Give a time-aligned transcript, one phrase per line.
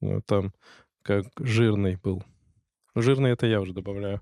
[0.00, 0.52] Ну, там
[1.02, 2.22] как жирный был.
[2.94, 4.20] Жирный это я уже добавляю.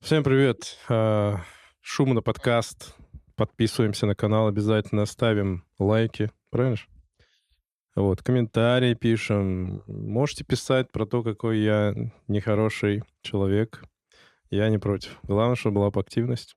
[0.00, 0.78] Всем привет.
[0.88, 1.40] А,
[1.82, 2.96] Шумно подкаст.
[3.36, 6.30] Подписываемся на канал обязательно, ставим лайки.
[6.48, 6.78] Правильно?
[7.94, 9.82] Вот, комментарии пишем.
[9.86, 11.94] Можете писать про то, какой я
[12.26, 13.84] нехороший человек.
[14.48, 15.18] Я не против.
[15.24, 16.56] Главное, чтобы была бы активность.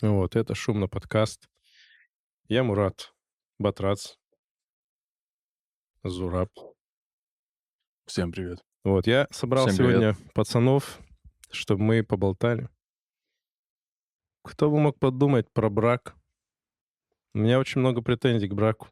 [0.00, 1.50] Вот, это шумно подкаст.
[2.48, 3.12] Я Мурат
[3.58, 4.16] Батрац.
[6.02, 6.50] Зураб.
[8.06, 8.60] Всем привет.
[8.84, 9.92] Вот, я собрал Всем привет.
[9.92, 11.00] сегодня пацанов,
[11.50, 12.68] чтобы мы поболтали.
[14.42, 16.14] Кто бы мог подумать про брак?
[17.32, 18.88] У меня очень много претензий к браку.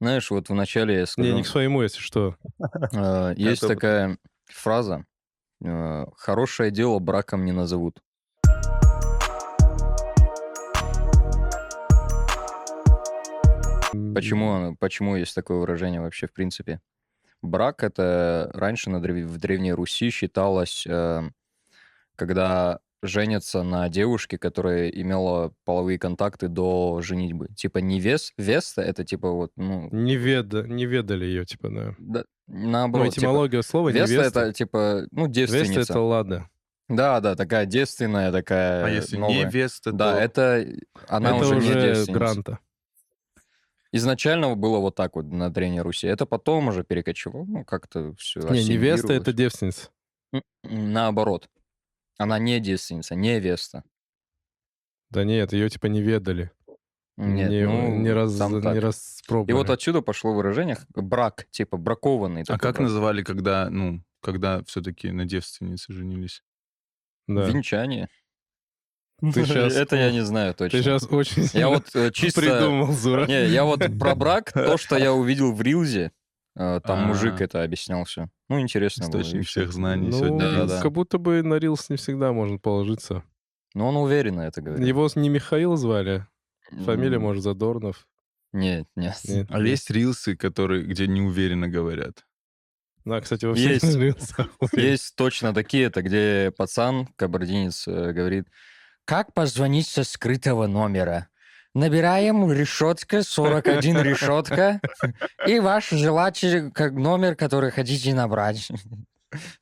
[0.00, 2.36] Знаешь, вот вначале я Не, сказал, не к своему, если что.
[2.92, 5.04] э, есть такая фраза,
[5.62, 8.00] э, хорошее дело браком не назовут.
[14.14, 16.80] Почему, почему есть такое выражение вообще в принципе?
[17.44, 21.22] Брак это раньше на древ- в Древней Руси считалось, э,
[22.16, 27.48] когда женятся на девушке, которая имела половые контакты до женитьбы.
[27.54, 31.94] Типа невест, веста это типа вот, ну, Не, веда, не ведали ее, типа, да.
[31.98, 33.12] да, Ну, наоборот.
[33.12, 34.40] типа, этимология слова Веста невеста.
[34.40, 35.92] это типа, ну, Веста девственница.
[35.92, 36.48] это ладно.
[36.88, 39.44] Да, да, такая девственная, такая А если новая.
[39.46, 40.20] невеста, Да, то...
[40.20, 40.66] это
[41.08, 42.12] она это уже, уже, не девственница.
[42.12, 42.58] гранта.
[43.96, 46.08] Изначально было вот так вот на Древней Руси.
[46.08, 49.90] Это потом уже перекочевало, ну, как-то все Не, невеста это девственница.
[50.64, 51.48] Наоборот.
[52.18, 53.84] Она не девственница, невеста.
[55.10, 56.50] Да нет, ее типа не ведали.
[57.16, 59.52] Нет, не, ну, не, раз, там не И распробовали.
[59.52, 62.42] вот отсюда пошло выражение брак, типа бракованный.
[62.48, 62.80] А как брак.
[62.80, 66.42] называли, когда, ну, когда все-таки на девственнице женились?
[67.28, 67.48] Да.
[67.48, 68.08] Венчание.
[69.20, 70.78] Ты щас- Это я не знаю точно.
[70.78, 72.40] Ты сейчас очень Я вот э, чисто...
[72.40, 73.26] придумал, Зура.
[73.26, 76.12] Не, я вот про брак, то, что я увидел в Рилзе,
[76.56, 77.06] э, там А.
[77.06, 78.28] мужик это объяснял все.
[78.48, 79.20] Ну, интересно было.
[79.22, 79.60] Источник всё.
[79.62, 80.38] всех знаний Ну, сегодня.
[80.38, 80.82] да, да.
[80.82, 83.22] как будто бы на Рилс не всегда можно положиться.
[83.74, 84.86] Ну, он уверенно это говорит.
[84.86, 86.26] Его не Михаил звали,
[86.84, 88.06] фамилия, может, Задорнов.
[88.52, 89.16] Нет, нет.
[89.24, 89.46] Нет.
[89.50, 92.24] А есть рилсы, которые, где неуверенно говорят.
[93.04, 93.96] Да, кстати, во всех Есть.
[93.96, 94.48] рилсах.
[94.72, 98.46] Есть точно такие, это где пацан, кабардинец, э, говорит,
[99.04, 101.28] как позвонить со скрытого номера?
[101.74, 104.80] Набираем решетка, 41 решетка,
[105.46, 108.68] и ваш желательный как номер, который хотите набрать.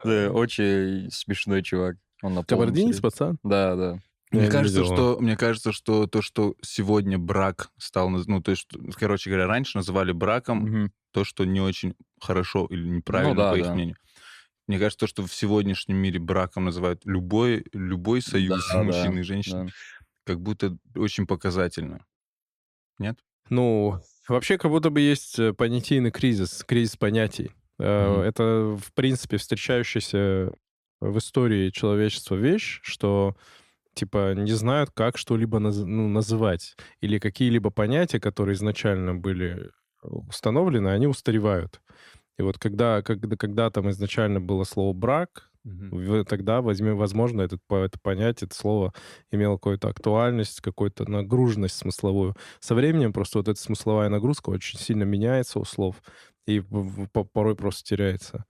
[0.04, 1.96] Да, очень смешной чувак.
[2.22, 3.38] Он Кабардинец, пацан?
[3.42, 3.98] Да, да.
[4.30, 4.94] Мне не кажется, видел.
[4.94, 8.66] что мне кажется, что то, что сегодня брак стал, ну то есть,
[8.98, 10.92] короче говоря, раньше называли браком Мгм.
[11.12, 13.74] то, что не очень хорошо или неправильно, Ну да, по их да.
[13.74, 13.96] мнению.
[14.68, 19.20] Мне кажется, то, что в сегодняшнем мире браком называют любой, любой союз Да, мужчины да,
[19.20, 19.72] и женщины, да.
[20.24, 22.04] как будто очень показательно.
[22.98, 23.18] Нет?
[23.50, 27.50] Ну, вообще, как будто бы есть э, понятийный кризис, кризис понятий.
[27.78, 28.22] Э, Мгм.
[28.22, 30.52] Это, в принципе, встречающаяся
[31.00, 33.36] в истории человечества вещь, что
[33.94, 36.76] типа не знают, как что-либо наз- ну, называть.
[37.00, 39.70] Или какие-либо понятия, которые изначально были
[40.02, 41.80] установлены, они устаревают.
[42.42, 47.60] И вот когда, когда, когда там изначально было слово «брак», в- тогда, возьми, возможно, этот,
[47.68, 48.92] по- это понятие, это слово
[49.30, 52.34] имело какую-то актуальность, какую-то нагруженность смысловую.
[52.58, 56.02] Со временем просто вот эта смысловая нагрузка очень сильно меняется у слов
[56.48, 56.60] и
[57.32, 58.44] порой просто теряется.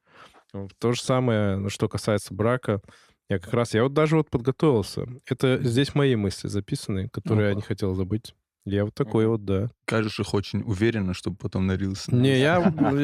[0.78, 2.80] То же самое, ну, что касается брака.
[3.28, 5.06] Я как раз, я вот даже вот подготовился.
[5.26, 7.56] Это здесь мои мысли записаны, которые я Ну-ка.
[7.56, 8.34] не хотел забыть.
[8.65, 9.71] Я вот такой вот, да.
[9.87, 12.09] Кажешь их очень уверенно, чтобы потом на рилс.
[12.09, 12.59] Не, я,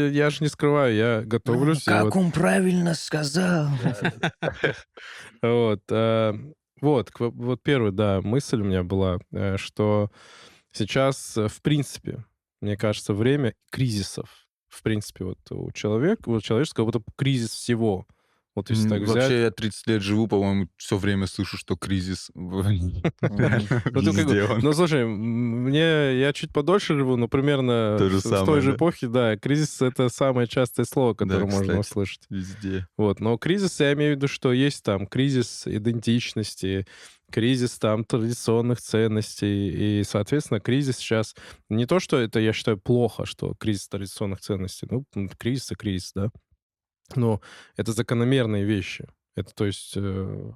[0.09, 1.87] я же не скрываю, я готовлюсь.
[1.87, 3.69] вот- он правильно сказал?
[5.43, 6.35] Вот, э,
[6.81, 10.11] вот, вот первая, да, мысль у меня была, э, что
[10.73, 12.25] сейчас, э, в принципе,
[12.61, 14.47] мне кажется, время кризисов.
[14.69, 18.07] В принципе, вот у человека, у человеческого вот кризис всего.
[18.59, 19.15] Вот если так взять...
[19.15, 23.03] Вообще, я 30 лет живу, по-моему, все время слышу, что кризис Ну.
[24.61, 29.81] Ну, слушай, мне я чуть подольше живу, но примерно с, той же эпохи, да, кризис—
[29.83, 32.23] это самое частое слово, которое можно услышать.
[32.31, 32.88] Везде.
[32.97, 36.85] Вот, но кризис, я имею в виду, что есть там кризис идентичности,
[37.31, 41.37] кризис там традиционных ценностей, и, соответственно, кризис сейчас...
[41.69, 45.05] Не то, что это, я считаю, плохо, что кризис традиционных ценностей, ну,
[45.38, 46.31] кризис и кризис, да,
[47.16, 47.40] но
[47.76, 49.06] это закономерные вещи.
[49.38, 49.93] Это, то есть...
[49.94, 50.50] э,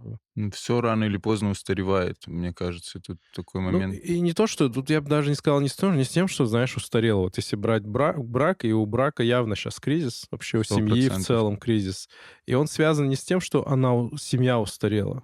[0.52, 2.98] Все рано или поздно устаревает, мне кажется.
[2.98, 3.94] Это такой ну, момент.
[3.94, 4.68] и не то, что...
[4.68, 7.20] Тут я бы даже не сказал не с, тем, не с тем, что, знаешь, устарело.
[7.20, 11.08] Вот если брать брак, брак, и у брака явно сейчас кризис, вообще у Сто семьи
[11.08, 12.08] в целом кризис.
[12.44, 15.22] И он связан не с тем, что она, у- семья устарела.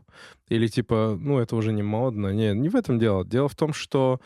[0.48, 2.28] Или типа, ну, это уже не модно.
[2.28, 3.24] Не, не в этом дело.
[3.24, 4.20] Дело в том, что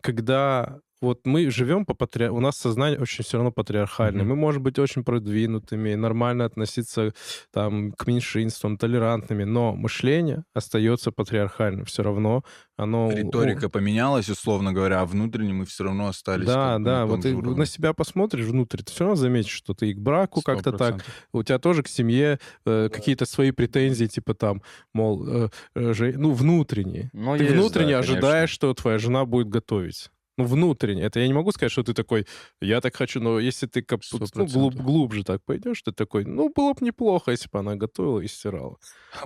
[0.00, 2.28] когда вот мы живем по патри...
[2.28, 4.22] У нас сознание очень все равно патриархальное.
[4.22, 4.30] Мгм.
[4.30, 7.12] Мы можем быть очень продвинутыми, нормально относиться
[7.52, 11.84] там к меньшинствам, толерантными, но мышление остается патриархальным.
[11.84, 12.44] Все равно
[12.80, 13.12] оно...
[13.12, 17.34] Риторика поменялась, условно говоря, а внутренне мы все равно остались Да, да, на вот ты
[17.34, 17.58] уровне.
[17.58, 20.96] на себя посмотришь внутрь, ты все равно заметишь, что ты и к браку как-то так,
[20.96, 21.02] 100%.
[21.32, 24.62] у тебя тоже к семье э, какие-то свои претензии, типа там,
[24.94, 27.10] мол, э, э, ну, внутренние.
[27.12, 30.10] Ну, ты есть, внутренне да, ожидаешь, что твоя жена будет готовить.
[30.40, 31.02] Ну, внутренне.
[31.02, 32.26] Это я не могу сказать, что ты такой,
[32.60, 36.50] я так хочу, но если ты Сто ну, глуб- глубже так пойдешь, ты такой, ну,
[36.54, 38.76] было бы неплохо, если бы она готовила и стирала.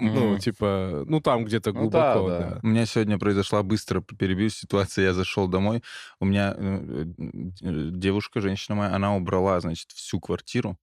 [0.01, 0.41] Ну, Мгм.
[0.41, 2.39] типа, ну, там где-то Ну да, глубоко, да.
[2.55, 2.61] да.
[2.63, 5.05] У меня сегодня произошла быстро перебью ситуация.
[5.07, 5.83] Я зашел домой,
[6.21, 7.05] у меня э,
[7.63, 10.79] э, девушка, женщина моя, она убрала, значит, всю квартиру,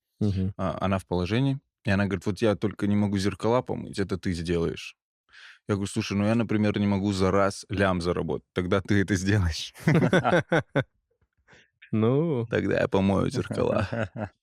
[0.58, 4.18] а, она в положении, и она говорит, вот я только не могу зеркала помыть, это
[4.18, 4.96] ты сделаешь.
[5.68, 9.16] Я говорю, слушай, ну я, например, не могу за раз лям заработать, тогда ты это
[9.16, 9.74] сделаешь.
[11.92, 13.88] Ну, Тогда я помою зеркала.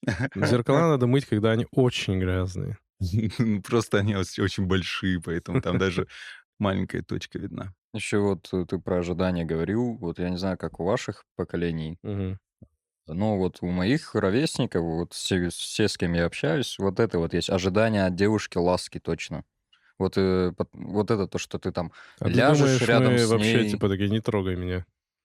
[0.35, 2.79] зеркала надо мыть, когда они очень грязные.
[3.39, 6.09] Ну, Просто они очень большие, поэтому там даже
[6.59, 7.75] маленькая точка видна.
[7.93, 11.99] Еще вот э, ты про ожидания говорил, вот я не знаю, как у ваших поколений,
[12.03, 12.39] Мгм.
[13.07, 17.33] но вот у моих ровесников, вот все, все, с кем я общаюсь, вот это вот
[17.35, 19.45] есть ожидание от девушки ласки точно.
[19.99, 23.29] Вот, э, вот это то, что ты там А ты ляжешь думаешь, рядом мы с
[23.31, 23.71] вообще, ней.
[23.71, 24.85] типа, такие, не трогай меня?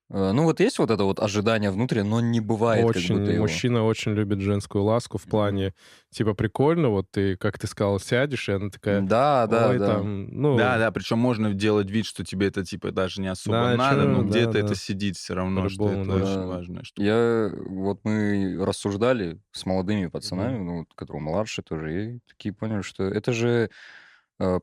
[0.09, 3.31] Э, Ну вот есть вот это вот ожидание внутри, но не бывает как Очень, будто
[3.31, 3.43] его.
[3.43, 5.73] мужчина очень любит женскую ласку в плане,
[6.11, 9.87] типа, прикольно, вот ты, как ты сказал, сядешь, и она такая, Да, да, ой, да.
[9.95, 13.57] там, ну, Да, да, причем можно делать вид, что тебе это типа даже не особо
[13.57, 14.59] Да, надо, но да, где-то да.
[14.59, 16.57] это сидит все равно, что это да.
[16.57, 17.01] очень штука.
[17.03, 22.81] Я вот мы рассуждали с молодыми пацанами, ну, вот, которые младше тоже, и такие поняли,
[22.81, 23.69] что это же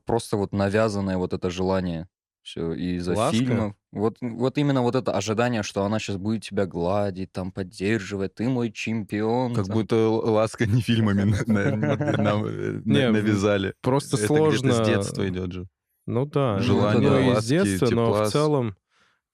[0.05, 2.07] просто вот навязанное вот это желание.
[2.43, 3.37] Все из-за Ласка?
[3.37, 3.75] фильмов.
[3.91, 8.49] Вот, вот именно вот это ожидание, что она сейчас будет тебя гладить, там, поддерживать, ты
[8.49, 9.53] мой чемпион.
[9.53, 9.75] Как там.
[9.75, 13.75] будто ласка не фильмами э, навязали.
[13.81, 14.73] просто сложно.
[14.73, 15.67] с детства идет же.
[16.07, 18.75] Ну да, Желание и с ласки, детства, но в целом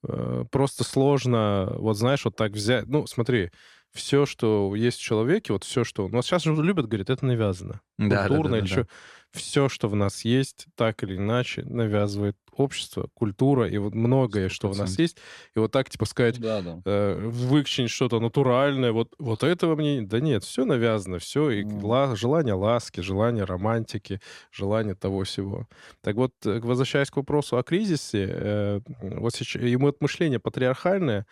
[0.03, 2.87] э, просто сложно, вот знаешь, вот так взять.
[2.87, 3.51] Ну, смотри,
[3.93, 6.09] все, что есть в человеке, вот все, что...
[6.09, 7.79] Ну, сейчас же любят, говорят, это навязано.
[7.97, 8.87] Да, да, Культурно да, или да, что.
[9.33, 14.67] Все, что в нас есть, так или иначе, навязывает общество, культура и вот многое, что
[14.69, 14.99] в нас 100%.
[14.99, 15.17] есть.
[15.55, 16.81] И вот так, типа, сказать, Да, да.
[16.85, 20.01] э, вычленить что-то натуральное, вот, вот этого мне...
[20.01, 21.85] Да нет, все навязано, все, и Мгм.
[21.85, 24.21] ла- желание ласки, желание романтики,
[24.51, 25.67] желание того всего.
[26.01, 31.27] Так вот, э, возвращаясь к вопросу о кризисе, э, вот сейчас, и вот мышление патриархальное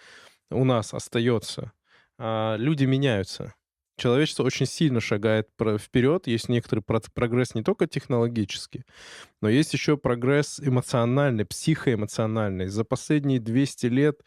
[0.52, 1.72] у нас остается,
[2.20, 3.54] а люди меняются.
[3.98, 5.50] Человечество очень сильно шагает
[5.80, 6.28] вперед.
[6.28, 8.84] Есть некоторый про- прогресс не только технологический,
[9.42, 12.68] но есть еще прогресс эмоциональный, психоэмоциональный.
[12.68, 14.22] За последние 200 лет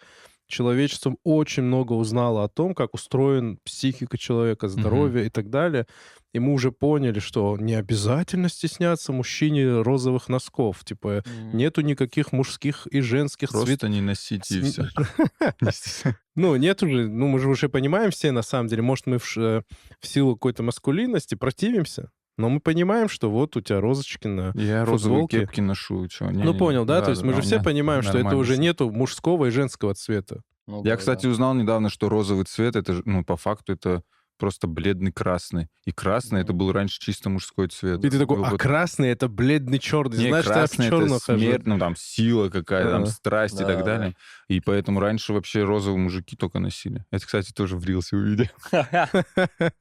[0.49, 5.87] человечество очень много узнало о том, как устроен психика человека, здоровье и так далее.
[6.35, 10.85] И мы уже поняли, что не обязательно стесняться мужчине розовых носков.
[10.85, 11.57] Типа, М.
[11.57, 13.67] нету никаких мужских и женских цветов.
[13.67, 14.89] Просто не носите и все.
[16.35, 19.25] Ну, нет уже, ну, мы же уже понимаем все, на самом деле, может, мы в,
[19.37, 19.65] в
[20.03, 24.53] силу какой-то маскулинности противимся, но мы понимаем, что вот у тебя розочки на...
[24.55, 26.07] Я розовые кепки ношу.
[26.09, 26.55] чё, ну, не-не.
[26.55, 27.03] понял, да?
[27.03, 30.43] То есть мы же все понимаем, что это уже нету мужского и женского цвета.
[30.67, 31.31] Ну Я, да, кстати, да.
[31.31, 34.03] узнал недавно, что розовый цвет, это, ну, по факту, это
[34.39, 35.69] просто бледный красный.
[35.85, 38.05] И красный это был раньше чисто мужской цвет.
[38.05, 40.19] И ты такой, а вот- красный— это бледный черный.
[40.19, 43.61] Не, Знаешь, что я в красный черном это смерть, ну там сила какая-то, там страсть
[43.61, 43.85] и так да.
[43.85, 44.15] далее.
[44.49, 47.05] И поэтому раньше вообще розовые мужики только носили.
[47.11, 48.47] Это, кстати, тоже в рилсе увидел.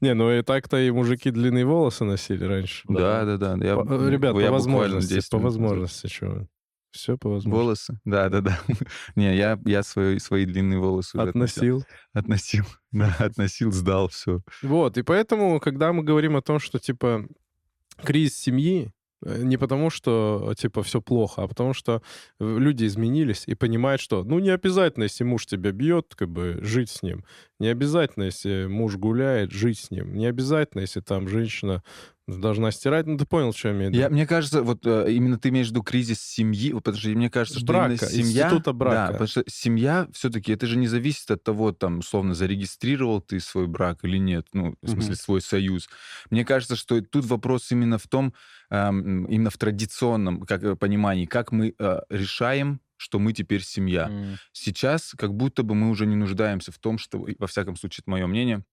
[0.00, 2.84] Не, ну и так-то и мужики длинные волосы носили раньше.
[2.88, 3.56] Да, да, да.
[3.56, 6.46] Ребят, по возможности, 10 по возможности, чего.
[6.90, 7.90] Все по возможности.
[7.92, 8.00] Волосы?
[8.04, 8.58] Да, да, да.
[9.16, 11.84] Не, я, я свои, свои длинные волосы уже Относил.
[12.12, 12.64] Относил.
[12.90, 14.40] Да, относил, сдал, все.
[14.62, 17.26] Вот, и поэтому, когда мы говорим о том, что, типа,
[18.02, 18.92] кризис семьи,
[19.22, 22.02] э, не потому, что, типа, все плохо, а потому что
[22.40, 26.60] э, люди изменились и понимают, что, ну, не обязательно, если муж тебя бьет, как бы,
[26.62, 27.26] жить с ним.
[27.58, 30.14] Не обязательно, если муж гуляет, жить с ним.
[30.14, 31.82] Не обязательно, если там женщина
[32.28, 33.06] должна стирать.
[33.06, 34.02] Ну, ты понял, что я имею в виду?
[34.02, 37.30] Я, мне кажется, вот э, именно ты имеешь в виду кризис семьи, потому что мне
[37.30, 38.44] кажется, что Брака, именно семья...
[38.44, 38.96] института брака.
[38.96, 43.40] Да, потому что семья все-таки, это же не зависит от того, там, условно, зарегистрировал ты
[43.40, 45.16] свой брак или нет, ну, в смысле, Мгм.
[45.18, 45.88] свой союз.
[46.30, 48.34] Мне кажется, что тут вопрос именно в том,
[48.70, 54.08] эм, именно в традиционном как, э, понимании, как мы э, решаем, что мы теперь семья.
[54.08, 54.36] М.
[54.52, 58.10] Сейчас как будто бы мы уже не нуждаемся в том, что, во всяком случае, это
[58.10, 58.64] мое мнение,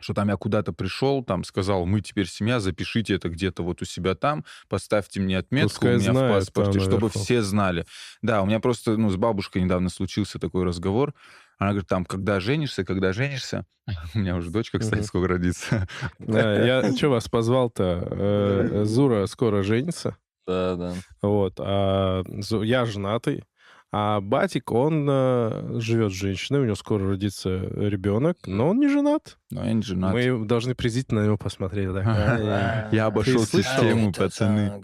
[0.00, 3.84] что там я куда-то пришел, там сказал, мы теперь семья, запишите это где-то вот у
[3.84, 7.18] себя там, поставьте мне отметку Пускай у меня знают в паспорте, чтобы наверху.
[7.18, 7.86] все знали.
[8.22, 11.14] Да, у меня просто, ну, с бабушкой недавно случился такой разговор.
[11.58, 13.66] Она говорит, там, когда женишься, когда женишься.
[14.14, 15.88] У меня уже дочка, кстати, скоро родится.
[16.18, 18.06] Да, я что вас позвал-то?
[18.10, 20.16] Э, Зура скоро женится.
[20.46, 20.94] Да, да.
[21.20, 21.54] Вот.
[21.58, 22.22] А
[22.62, 23.42] я женатый.
[23.90, 28.88] А Батик, он э, живет с женщиной, у него скоро родится ребенок, но он не
[28.88, 29.38] женат.
[29.50, 30.12] Но я не женат.
[30.12, 31.88] Мы должны презрительно на него посмотреть.
[31.94, 32.04] так,
[32.92, 34.82] Я обошел систему, пацаны.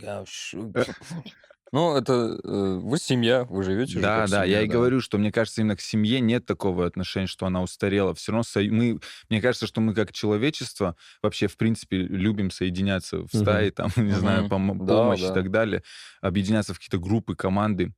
[1.72, 5.32] Ну, это э, вы семья, вы живете Да, да, я семья, и говорю, что мне
[5.32, 8.14] кажется, именно к семье нет такого отношения, что она устарела.
[8.14, 13.22] Все равно сою- мы, мне кажется, что мы как человечество вообще, в принципе, любим соединяться
[13.22, 14.52] в стаи, там, не знаю, Мгм.
[14.52, 15.34] пом- Да, помощь и да.
[15.34, 15.82] так далее,
[16.22, 17.92] объединяться в какие-то группы, команды.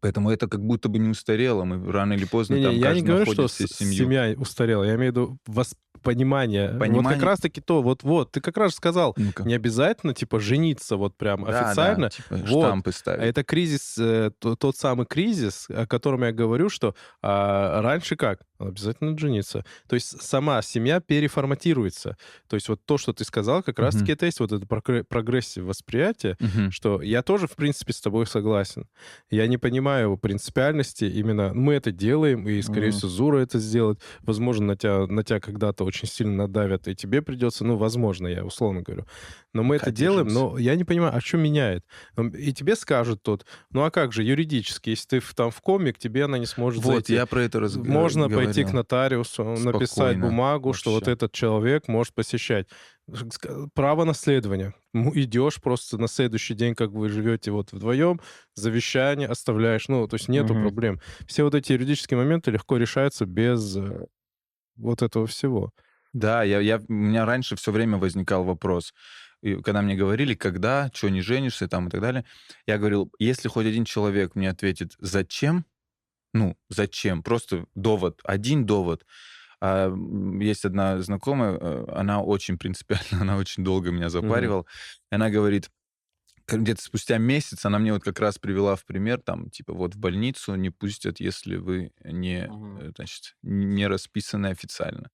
[0.00, 1.64] Поэтому это как будто бы не устарело.
[1.64, 3.94] Мы рано или поздно Не-не, там я не каждый говорю, что семью.
[3.94, 4.84] семья устарела.
[4.84, 6.70] Я имею в виду вос- понимание.
[6.70, 7.12] Вот Понимание.
[7.20, 9.42] как раз-таки то, вот-вот, ты как раз сказал, Ну-ка.
[9.44, 12.08] не обязательно, типа, жениться вот прям Да, да, официально.
[12.10, 12.64] типа, Вот.
[12.64, 13.22] штампы А ставить.
[13.28, 18.40] это кризис, э, то- тот самый кризис, о котором я говорю, что а, раньше как?
[18.60, 19.64] Обязательно жениться.
[19.88, 22.16] То есть сама семья переформатируется.
[22.48, 25.64] То есть вот то, что ты сказал, как раз-таки это есть вот это прогре- progressive
[25.64, 26.70] восприятия, Мгм.
[26.70, 28.86] что я тоже, в принципе, с тобой согласен.
[29.30, 31.52] Я не понимаю принципиальности именно...
[31.54, 32.96] Мы это делаем, и, скорее Мгм.
[32.98, 34.00] всего, Зура это сделает.
[34.20, 38.44] Возможно, на тебя, на тебя когда-то очень сильно надавят, и тебе придется, ну, возможно, я
[38.44, 39.06] условно говорю.
[39.52, 40.52] Но мы это Пока делаем, держимся.
[40.52, 41.84] но я не понимаю, а что меняет?
[42.38, 45.98] И тебе скажут тут, ну а как же юридически, если ты там в коме, к
[45.98, 47.14] тебе она не сможет Вот, зайти.
[47.14, 51.12] я про это раз- Можно пойти к нотариусу, написать Спокойно бумагу, что вот вообще.
[51.12, 52.68] этот человек может посещать.
[53.74, 54.74] Право наследования.
[54.92, 58.20] Ну, идешь просто на следующий день, как вы живете вот вдвоем,
[58.54, 59.88] завещание оставляешь.
[59.88, 60.62] Ну, то есть нету Мгм.
[60.62, 61.00] проблем.
[61.26, 64.06] Все вот эти юридические моменты легко решаются без э,
[64.76, 65.72] вот этого всего.
[66.12, 68.92] Да, я, я, у меня раньше все время возникал вопрос.
[69.42, 72.24] И когда мне говорили, когда, что не женишься там и так далее,
[72.66, 75.64] я говорил, если хоть один человек мне ответит, зачем,
[76.32, 79.04] ну, зачем, просто довод, один довод.
[79.60, 79.92] А,
[80.40, 84.64] есть одна знакомая, э, она очень принципиально, она очень долго меня запаривала.
[85.10, 85.70] И она говорит,
[86.46, 89.98] где-то спустя месяц она мне вот как раз привела в пример, там, типа, вот в
[89.98, 95.10] больницу не пустят, если вы не, э, значит, не расписаны официально.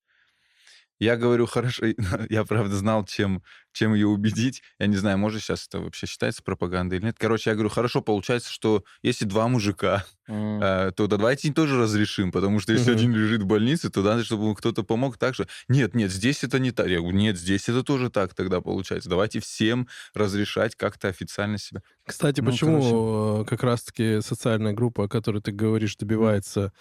[0.98, 1.86] Я говорю, хорошо,
[2.30, 4.62] я правда знал, чем, чем ее убедить.
[4.78, 7.16] Я не знаю, может сейчас это вообще считается пропагандой или нет.
[7.18, 10.62] Короче, я говорю, хорошо, получается, что если два мужика, М.
[10.62, 12.92] э, то да, давайте тоже разрешим, потому что если Мгм.
[12.92, 15.46] один лежит в больнице, то надо, чтобы кто-то помог так же.
[15.68, 16.86] Нет, нет, здесь это не так.
[16.88, 19.10] Я говорю, нет, здесь это тоже так тогда получается.
[19.10, 21.82] Давайте всем разрешать как-то официально себя.
[22.06, 26.72] Кстати, Ну, почему э, как раз-таки социальная группа, о которой ты говоришь, добивается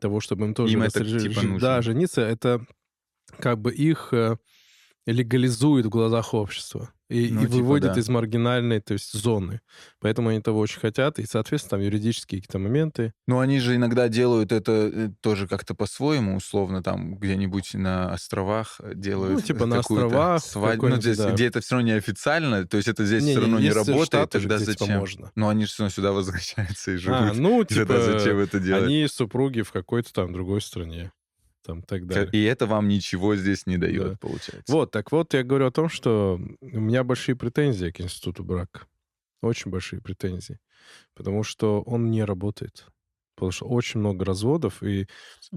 [0.00, 1.68] того, чтобы им тоже Им это, типа, нужно.
[1.68, 2.66] да, жениться, это
[3.38, 4.36] как бы их э,
[5.06, 8.00] легализует в глазах общества и, Ну, и типа, выводит да.
[8.00, 9.60] из маргинальной, то есть зоны.
[10.00, 13.12] Поэтому они того очень хотят, и, соответственно, там юридические какие-то моменты.
[13.26, 18.80] Но они же иногда делают это э, тоже как-то по-своему, условно, там где-нибудь на островах
[18.80, 20.88] э, делают Ну, типа на островах свадьбу.
[20.88, 21.30] Ну, здесь, да.
[21.32, 24.40] где это все равно неофициально, то есть это здесь Не, все равно не работает, штаты
[24.40, 24.98] тогда где, типа, зачем?
[24.98, 25.32] можно.
[25.34, 27.18] Но они же все равно сюда возвращаются и живут.
[27.20, 28.84] А, ну, тогда типа, зачем это делать?
[28.84, 31.12] они супруги в какой-то там другой стране,
[31.64, 32.30] там, так далее.
[32.32, 33.86] И это вам ничего здесь не Да.
[33.86, 34.72] дает, получается.
[34.72, 38.86] Вот, так вот, я говорю о том, что у меня большие претензии к институту брака.
[39.42, 40.58] Очень большие претензии.
[41.14, 42.86] Потому что он не работает.
[43.44, 45.06] Потому что очень много разводов, и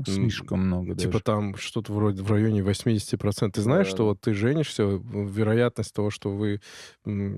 [0.06, 1.24] Слишком много типа даже.
[1.24, 3.56] там что-то вроде в районе 80%.
[3.56, 6.62] Ты знаешь, Да, что вот ты женишься, вероятность того, что вы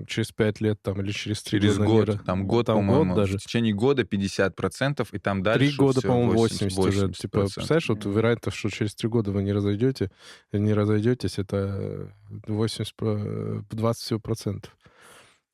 [0.06, 1.88] через 5 лет там или через 3 Через года...
[1.88, 3.38] год, не ра- там год, там по-моему, даже.
[3.38, 7.12] в течение года 50%, и там дальше Три года, всё по-моему, 80, уже.
[7.12, 7.54] Типа, 80%.
[7.54, 10.10] представляешь, вот вероятность, что через три года вы не разойдете,
[10.52, 12.12] не разойдетесь, это
[12.46, 14.76] 80, про- 20 всего процентов.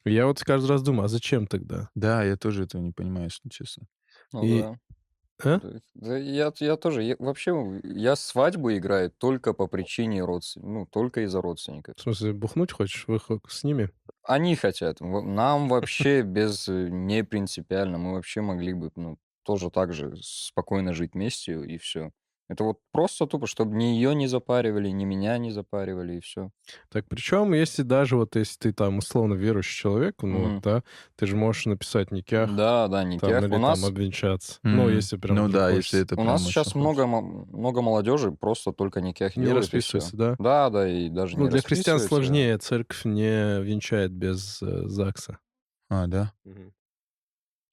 [0.05, 1.89] Я вот каждый раз думаю, а зачем тогда?
[1.97, 3.87] Да, я тоже этого не понимаю, если честно.
[4.33, 4.79] Ну И- да.
[5.45, 5.59] А?
[5.61, 7.03] Да, да я, я тоже.
[7.03, 10.73] я- вообще, я свадьбу играю только по причине родственников.
[10.73, 11.95] Ну, только из-за родственников.
[11.97, 13.05] В смысле, бухнуть хочешь?
[13.07, 13.91] Вы хо- с ними?
[14.23, 15.01] Они хотят.
[15.01, 17.99] Нам вообще без э, не принципиально.
[17.99, 22.13] Мы вообще могли бы, ну, тоже так же спокойно жить вместе и все.
[22.49, 26.51] Это вот просто тупо, чтобы ни ее не запаривали, ни меня не запаривали, и все.
[26.91, 30.61] Так причем, если даже вот если ты там условно верующий человек, ну, Мгм.
[30.61, 30.83] вот, да,
[31.17, 33.45] ты же можешь написать никях, Да, да, там, никях.
[33.45, 34.61] или У нас, там обвенчаться.
[34.71, 34.91] Ну, Мгм.
[34.91, 35.73] если прям Ну да, хочется.
[35.73, 36.77] если это у нас сейчас хочется.
[36.77, 40.13] много, много молодежи просто только никях Не делает, и всё.
[40.13, 40.39] расписывается, да?
[40.39, 45.39] Да, да, и даже Ну, не для христиан сложнее, церковь не венчает без э, ЗАГСа.
[45.91, 46.35] А, да?
[46.47, 46.73] М,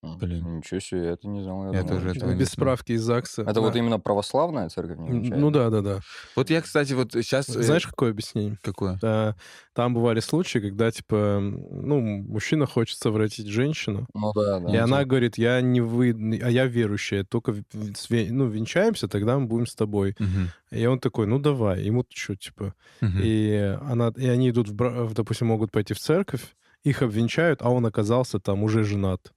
[0.03, 0.57] Блин.
[0.57, 1.71] Ничего себе, я это не знал.
[1.71, 2.53] Я думал, тоже это- этого не Без знал.
[2.65, 3.43] справки из ЗАГСа.
[3.43, 3.79] Это вот Да.
[3.79, 5.41] именно православная церковь не Н- венчает?
[5.41, 5.99] Ну да, да, да.
[6.35, 7.45] Вот я, кстати, вот сейчас...
[7.47, 8.57] Знаешь, какое объяснение?
[8.61, 8.99] Какое?
[9.01, 9.35] Да,
[9.73, 14.73] там бывали случаи, когда, типа, ну, мужчина хочет совратить женщину, Ну да, да.
[14.73, 16.11] и она говорит, я не вы,
[16.43, 20.15] а я верующая, только ну, венчаемся, тогда мы будем с тобой.
[20.19, 20.49] Мгм.
[20.71, 22.73] И он такой, ну давай, ему что, типа.
[22.99, 23.19] Мгм.
[23.23, 26.41] И, она, и они идут, в, допустим, могут пойти в церковь,
[26.83, 29.31] их обвенчают, а он оказался там уже женат.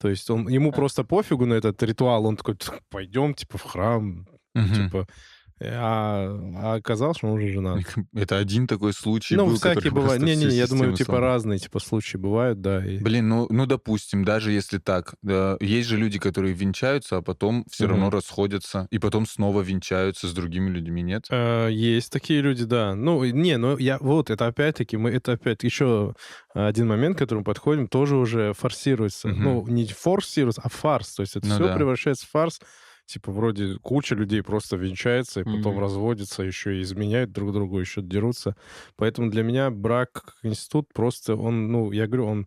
[0.00, 3.62] То есть он, ему просто пофигу на этот ритуал, он такой, «Тх, пойдем, типа, в
[3.62, 4.74] храм, Мгм.
[4.74, 5.06] типа.
[5.62, 7.80] А, а оказалось, что он уже женат.
[8.14, 10.20] Это один такой случай ну, был, всякие бывают.
[10.22, 11.20] просто Не-не, я думаю, типа сломал.
[11.22, 12.84] разные типа случаи бывают, да.
[12.84, 17.22] и- Блин, ну, ну, допустим, даже если так, да, есть же люди, которые венчаются, а
[17.22, 18.14] потом все равно Мгм.
[18.14, 21.26] расходятся, и потом снова венчаются с другими людьми, нет?
[21.30, 22.94] Э, Есть такие люди, да.
[22.94, 26.14] Ну, и- не, ну я вот это опять-таки, мы это опять еще
[26.54, 29.28] один момент, к которому подходим, тоже уже форсируется.
[29.28, 29.42] Мгм.
[29.44, 31.14] Ну, не форсируется, а фарс.
[31.16, 31.74] То есть это Ну все да.
[31.74, 32.60] превращается в фарс.
[33.10, 35.80] Типа вроде куча людей просто венчается и потом Мгм.
[35.80, 38.56] разводятся, еще и изменяют друг другу, еще дерутся.
[38.96, 42.46] Поэтому для меня брак как институт просто, он, ну, я говорю, он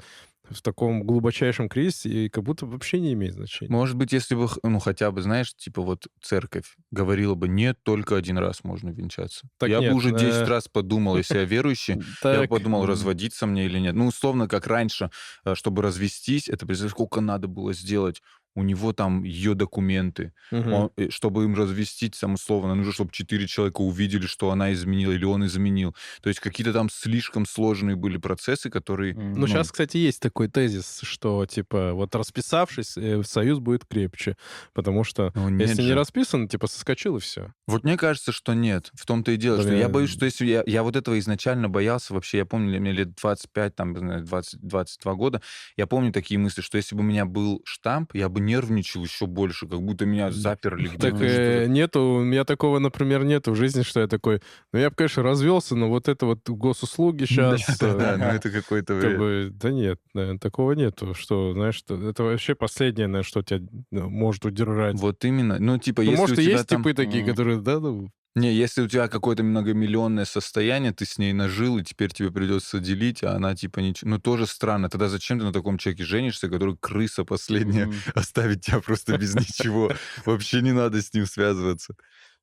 [0.49, 3.69] в таком глубочайшем кризисе и как будто вообще не имеет значения.
[3.69, 8.17] Может быть, если бы, ну, хотя бы, знаешь, типа вот церковь говорила бы, нет, только
[8.17, 9.47] один раз можно венчаться.
[9.57, 11.97] Так я нет, бы уже 10 э, раз подумал, если я верующий,
[12.29, 13.95] я подумал, разводиться мне или нет.
[13.95, 15.11] Ну, условно, как раньше,
[15.45, 18.21] э, чтобы развестись, это, сколько надо было сделать.
[18.55, 20.33] У него там ее документы.
[20.51, 20.73] мгм.
[20.73, 25.11] Он, э, чтобы им развестись, там, условно, нужно, чтобы четыре человека увидели, что она изменила
[25.11, 25.95] или он изменил.
[26.21, 29.13] То есть какие-то там слишком сложные были процессы, которые...
[29.15, 29.33] М.
[29.33, 34.37] Ну, сейчас, кстати, есть такой тезис, что, типа, вот расписавшись, э, союз будет крепче.
[34.73, 35.95] Потому что Ну, нет если не же.
[35.95, 37.53] расписан, типа, соскочил и все.
[37.67, 38.91] Вот мне кажется, что нет.
[38.93, 39.91] В том-то и дело, что я Блин.
[39.91, 43.75] боюсь, что если я, я вот этого изначально боялся, вообще, я помню, мне лет 25,
[43.75, 45.41] там, не знаю, 20, 22 года,
[45.77, 49.25] я помню такие мысли, что если бы у меня был штамп, я бы нервничал еще
[49.25, 51.11] больше, как будто меня заперли где-то.
[51.11, 54.89] Так э, нету, у меня такого, например, нету в жизни, что я такой, ну, я
[54.89, 57.61] бы, конечно, развелся, но вот это вот госуслуги сейчас...
[57.79, 62.23] Да, да, ну это какой-то Как бы, да нет, наверное, такого нету, что, знаешь, это
[62.23, 64.95] вообще последнее, наверное, что тебя ну, может удержать.
[64.95, 65.57] Вот именно.
[65.59, 69.07] Ну, типа, Ну, если может, есть типы такие, которые, да, ну, Не, если у тебя
[69.07, 73.79] какое-то многомиллионное состояние, ты с ней нажил, и теперь тебе придется делить, а она типа
[73.79, 74.09] ничего...
[74.09, 74.89] Ну, тоже странно.
[74.89, 77.93] Тогда зачем ты на таком человеке женишься, который крыса последняя, М.
[78.15, 79.91] оставить тебя просто без ничего?
[80.25, 81.95] Вообще не надо с ним связываться.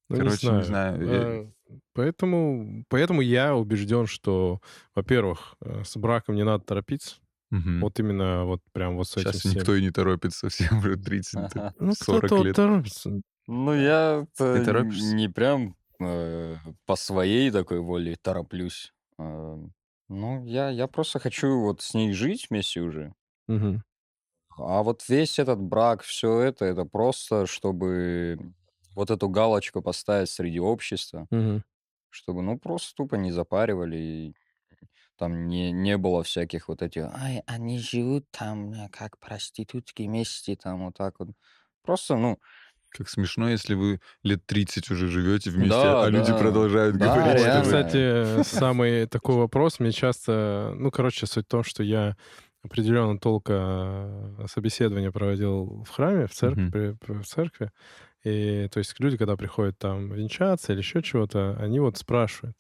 [0.08, 1.04] Ну, Короче, не знаю.
[1.04, 1.46] я- Э,
[1.92, 4.60] Поэтому, поэтому я убежден, что,
[4.94, 7.16] во-первых, э, с браком не надо торопиться.
[7.50, 7.80] Мгм.
[7.80, 9.52] Вот именно вот прям вот с этим Сейчас всем.
[9.54, 11.74] никто и не торопится, всем уже 30, Ага.
[11.80, 12.56] Ну, 40 кто-то лет.
[12.56, 13.20] торопится.
[13.48, 18.92] Ну, я не прям э, по своей такой воле тороплюсь.
[19.18, 19.56] Э,
[20.08, 23.14] Ну, я, я просто хочу вот с ней жить вместе уже.
[23.48, 23.82] Мгм.
[24.58, 28.52] А вот весь этот брак, все это, это просто, чтобы
[28.94, 31.62] вот эту галочку поставить среди общества, Мгм.
[32.10, 34.34] чтобы, ну, просто тупо не запаривали, и
[35.16, 40.56] там не, не было всяких вот этих, ай, они живут там э, как проститутки вместе,
[40.56, 41.30] там вот так вот.
[41.82, 42.38] Просто, ну,
[42.90, 46.38] Как смешно, если вы лет 30 уже живете вместе, Да, а люди да.
[46.38, 47.62] продолжают Да, говорить, это, вы...
[47.64, 49.78] кстати, самый такой вопрос.
[49.80, 50.72] Мне часто...
[50.76, 52.16] Ну, короче, суть в том, что я
[52.62, 53.52] определенно только
[54.38, 57.70] э, собеседование проводил в храме, в церкви, при- при- в церкви.
[58.24, 62.54] И то есть люди, когда приходят там венчаться или еще чего-то, они вот спрашивают.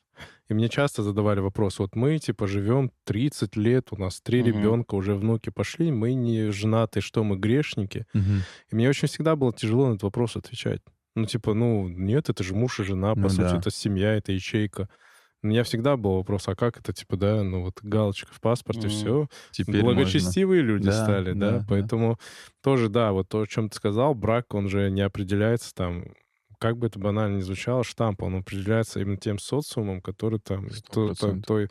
[0.50, 4.48] И мне часто задавали вопрос, вот мы, типа, живем 30 лет, у нас три Мгм.
[4.48, 8.06] ребенка, уже внуки пошли, мы не женаты, что мы грешники?
[8.12, 8.46] Мгм.
[8.70, 10.82] И мне очень всегда было тяжело на этот вопрос отвечать.
[11.14, 13.58] Ну, типа, ну, нет, это же муж и жена, по Ну сути, да.
[13.58, 14.88] это семья, это ячейка.
[15.42, 18.88] У меня всегда был вопрос, а как это, типа, да, ну вот галочка в паспорте,
[18.88, 18.90] Мгм.
[18.90, 19.94] все, Теперь можно.
[19.94, 21.64] благочестивые люди Да, стали, да, да, да.
[21.68, 22.18] поэтому
[22.62, 26.04] тоже, да, вот то, о чем ты сказал, брак, он же не определяется там,
[26.60, 31.06] как бы это банально ни звучало, штамп, он определяется именно тем социумом, который там, то-
[31.08, 31.46] процентов.
[31.46, 31.68] той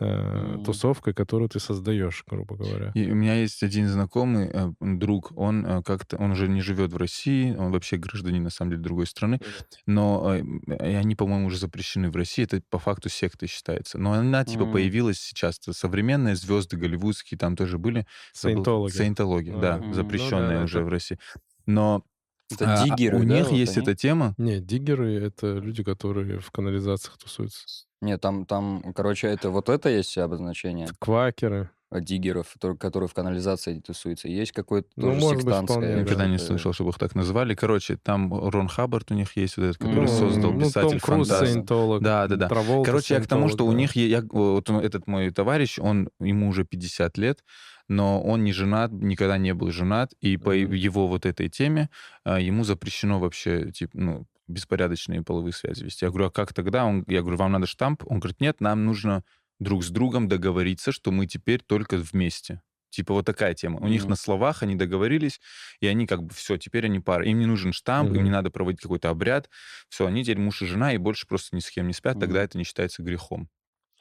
[0.00, 0.64] э, Мгм.
[0.64, 2.90] тусовкой, которую ты создаешь, грубо говоря.
[2.94, 6.92] И у меня есть один знакомый э, друг, он э, как-то, он уже не живет
[6.92, 9.38] в России, он вообще гражданин, на самом деле, другой страны,
[9.86, 13.96] но э, и они, по-моему, уже запрещены в России, это по факту сектой считается.
[13.96, 14.72] Но она, типа, Мгм.
[14.72, 18.04] появилась сейчас, современные звезды голливудские там тоже были.
[18.32, 18.92] Саентологи.
[18.92, 19.92] Саентологи, да, А, Мгм.
[19.92, 21.18] Ну да, уже это- в России.
[21.66, 22.02] Но
[22.50, 23.82] Это а, диггеры, у да, них вот есть они?
[23.86, 24.34] эта тема.
[24.36, 27.64] Не, диггеры— это люди, которые в канализациях тусуются.
[28.02, 30.88] Нет, там, там, короче, это вот это есть обозначение.
[30.98, 31.70] Квакеры.
[31.92, 34.26] э, диггеров, тор- которые в канализации тусуются.
[34.28, 35.76] Есть какой-то Ну, тоже может быть, сектантское.
[35.78, 36.02] вполне, да.
[36.02, 37.54] Никогда не слышал, чтобы их так назвали.
[37.54, 41.00] Короче, там Рон Хаббард у них есть, вот этот, который Ну, создал ну, писатель Том
[41.00, 42.02] Круз саентолог.
[42.02, 42.48] Да, да, да.
[42.48, 46.08] Траволта Короче, я к тому, что у саентолог, них, я, вот этот мой товарищ, он,
[46.18, 47.44] ему уже 50 лет,
[47.92, 50.54] но он не женат, никогда не был женат, и по Мгм.
[50.54, 51.90] его вот этой теме
[52.24, 56.04] а, ему запрещено вообще, типа, ну, беспорядочные половые связи вести.
[56.04, 56.84] Я говорю, а как тогда?
[56.84, 58.02] Он, я говорю, вам надо штамп?
[58.06, 59.24] Он говорит, нет, нам нужно
[59.60, 62.62] друг с другом договориться, что мы теперь только вместе.
[62.90, 63.78] Типа вот такая тема.
[63.80, 64.08] У них Мгм.
[64.08, 65.40] на словах они договорились,
[65.80, 67.24] и они как бы все, теперь они пара.
[67.26, 68.24] Им не нужен штамп, им Мгм.
[68.24, 69.48] не надо проводить какой-то обряд.
[69.88, 72.42] Все, они теперь муж и жена, и больше просто ни с кем не спят, тогда
[72.42, 72.42] Мгм.
[72.42, 73.48] это не считается грехом.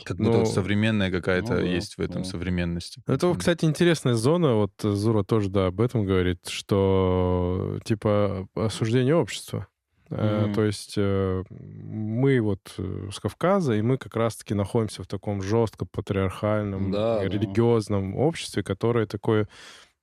[0.03, 2.29] Как будто Ну, вот современная какая-то ну да, есть в этом да.
[2.29, 3.01] современности.
[3.07, 9.15] Это, кстати, интересная зона, вот э, Зура тоже, да, об этом говорит, что, типа, осуждение
[9.15, 9.67] общества.
[10.09, 10.53] Мгм.
[10.53, 15.85] То есть э, мы вот с Кавказа, и мы как раз-таки находимся в таком жестко
[15.85, 17.23] патриархальном, Да, да.
[17.23, 19.47] религиозном обществе, которое такое,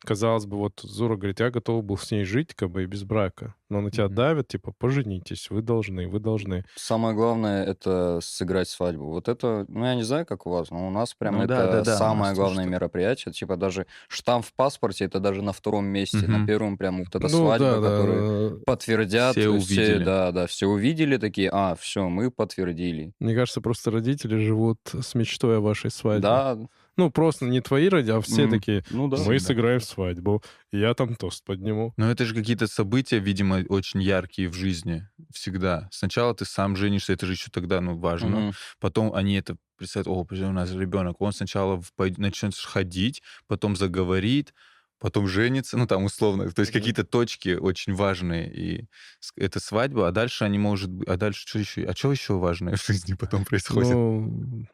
[0.00, 3.04] казалось бы, вот Зура говорит, я готов был с ней жить, как бы, и без
[3.04, 3.54] брака.
[3.68, 4.14] Но на тебя Мгм.
[4.14, 6.64] давят, типа, поженитесь, вы должны, вы должны.
[6.74, 9.06] Самое главное это сыграть свадьбу.
[9.06, 11.46] Вот это, ну я не знаю, как у вас, но у нас прям Ну это
[11.46, 12.72] да, да, да, самое главное так.
[12.72, 13.32] мероприятие.
[13.32, 16.40] Типа даже штамп в паспорте это даже на втором месте, на Мгм.
[16.40, 18.58] первом прям вот эта Ну, свадьба, да, которую да.
[18.64, 20.04] подтвердят, Все увидели.
[20.04, 23.12] да, да, все увидели такие, а, все, мы подтвердили.
[23.20, 26.20] Мне кажется, просто родители живут с мечтой о вашей свадьбе.
[26.20, 26.56] Да,
[26.98, 29.18] Ну, просто не твои родители, а все М, такие, ну да.
[29.18, 31.94] мы сыграем свадьбу, я там тост подниму.
[31.96, 35.06] Но это же какие-то события, видимо, очень яркие в жизни.
[35.32, 35.88] Всегда.
[35.92, 38.28] Сначала ты сам женишься, это же еще тогда, ну, важно.
[38.28, 38.52] Мгм.
[38.80, 41.20] Потом они это представляют, о, у нас ребенок.
[41.20, 41.80] Он сначала
[42.16, 44.52] начнет ходить, потом заговорит,
[44.98, 46.50] потом женится, ну, там, условно.
[46.50, 46.80] То есть Мгм.
[46.80, 48.52] какие-то точки очень важные.
[48.52, 48.86] И
[49.36, 51.08] это свадьба, а дальше они, может быть...
[51.08, 51.84] А дальше что еще?
[51.84, 53.92] А что еще важное в жизни потом происходит?
[53.92, 54.66] Ну,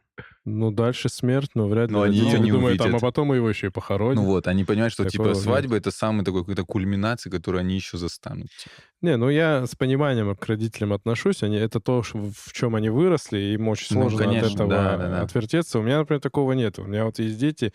[0.45, 3.01] ну, дальше смерть, но вряд ли Но они родители её не думают, там, а увидят.
[3.03, 4.23] потом мы его еще и похороним.
[4.23, 7.75] Ну вот, они понимают, что, Такого типа, свадьба— это самый такой какой-то кульминация, которую они
[7.77, 8.49] еще застанут.
[8.57, 8.75] типа.
[9.03, 11.43] Не, ну я с пониманием к родителям отношусь.
[11.43, 14.69] Они, это то, в чем они выросли, и им очень Ну, сложно конечно, от этого
[14.71, 15.23] да, да, да.
[15.23, 15.79] отвертеться.
[15.79, 16.79] У меня, например, такого нет.
[16.79, 17.73] У меня вот есть дети,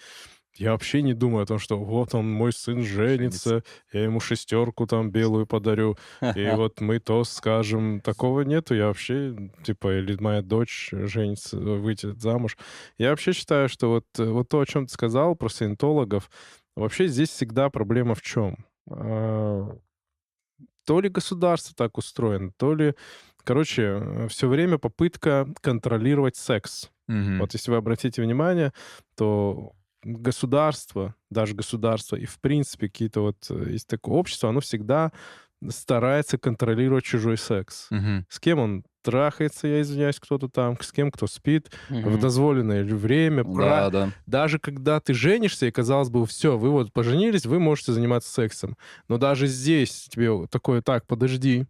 [0.60, 4.86] я вообще не думаю о том, что вот он, мой сын женится, я ему шестерку
[4.88, 5.98] там белую подарю,
[6.36, 8.02] и вот мы то скажем.
[8.02, 8.76] Такого нету.
[8.76, 12.58] Я вообще, типа, или моя дочь женится, выйдет замуж.
[12.98, 16.30] Я вообще считаю, что вот, вот то, о чем ты сказал про саентологов,
[16.76, 18.58] вообще здесь всегда проблема в чем?
[18.92, 19.78] А,
[20.86, 22.96] То ли государство так устроено, то ли...
[23.46, 26.92] Короче, все время попытка контролировать секс.
[27.08, 27.40] Мгм.
[27.40, 28.74] Вот если вы обратите внимание,
[29.16, 35.12] то государство, даже государство и, в принципе, какие-то вот э, есть такое общество, оно всегда
[35.70, 37.92] старается контролировать чужой секс.
[37.92, 38.26] Мгм.
[38.30, 42.20] С кем он трахается, я извиняюсь, кто-то там, с кем кто спит, в Мгм.
[42.20, 43.44] дозволенное время.
[43.44, 44.12] Да, да.
[44.26, 48.78] Даже когда ты женишься, и казалось бы, все, вы вот поженились, вы можете заниматься сексом.
[49.08, 51.66] Но даже здесь тебе такое, так, подожди,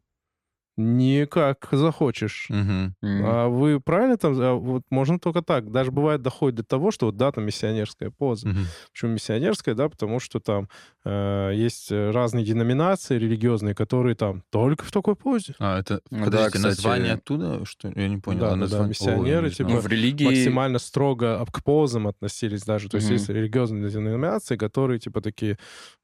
[0.79, 2.47] не как захочешь.
[2.49, 2.95] М.
[3.03, 5.71] А вы правильно там, а вот можно только так.
[5.71, 8.47] Даже бывает доходит до того, что вот, да, там миссионерская поза.
[8.47, 8.65] Мгм.
[8.91, 10.69] Почему миссионерская, да, потому что там
[11.05, 15.53] э, есть э, разные деноминации религиозные, которые там только в такой позе.
[15.59, 16.65] А, это, Ну да, подождите, кстати.
[16.75, 18.39] название оттуда, что Я не понял.
[18.39, 19.69] Да, а да, да, название- Ой, миссионеры, не типа.
[19.69, 20.25] Ну, в религии...
[20.25, 22.87] Максимально строго к позам относились даже.
[22.89, 23.13] То есть Мгм.
[23.17, 25.57] есть религиозные деноминации, которые типа такие,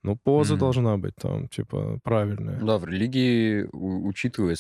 [0.04, 0.60] ну, поза Мгм.
[0.60, 2.60] должна быть там, типа, правильная.
[2.60, 4.08] Да, в религии у-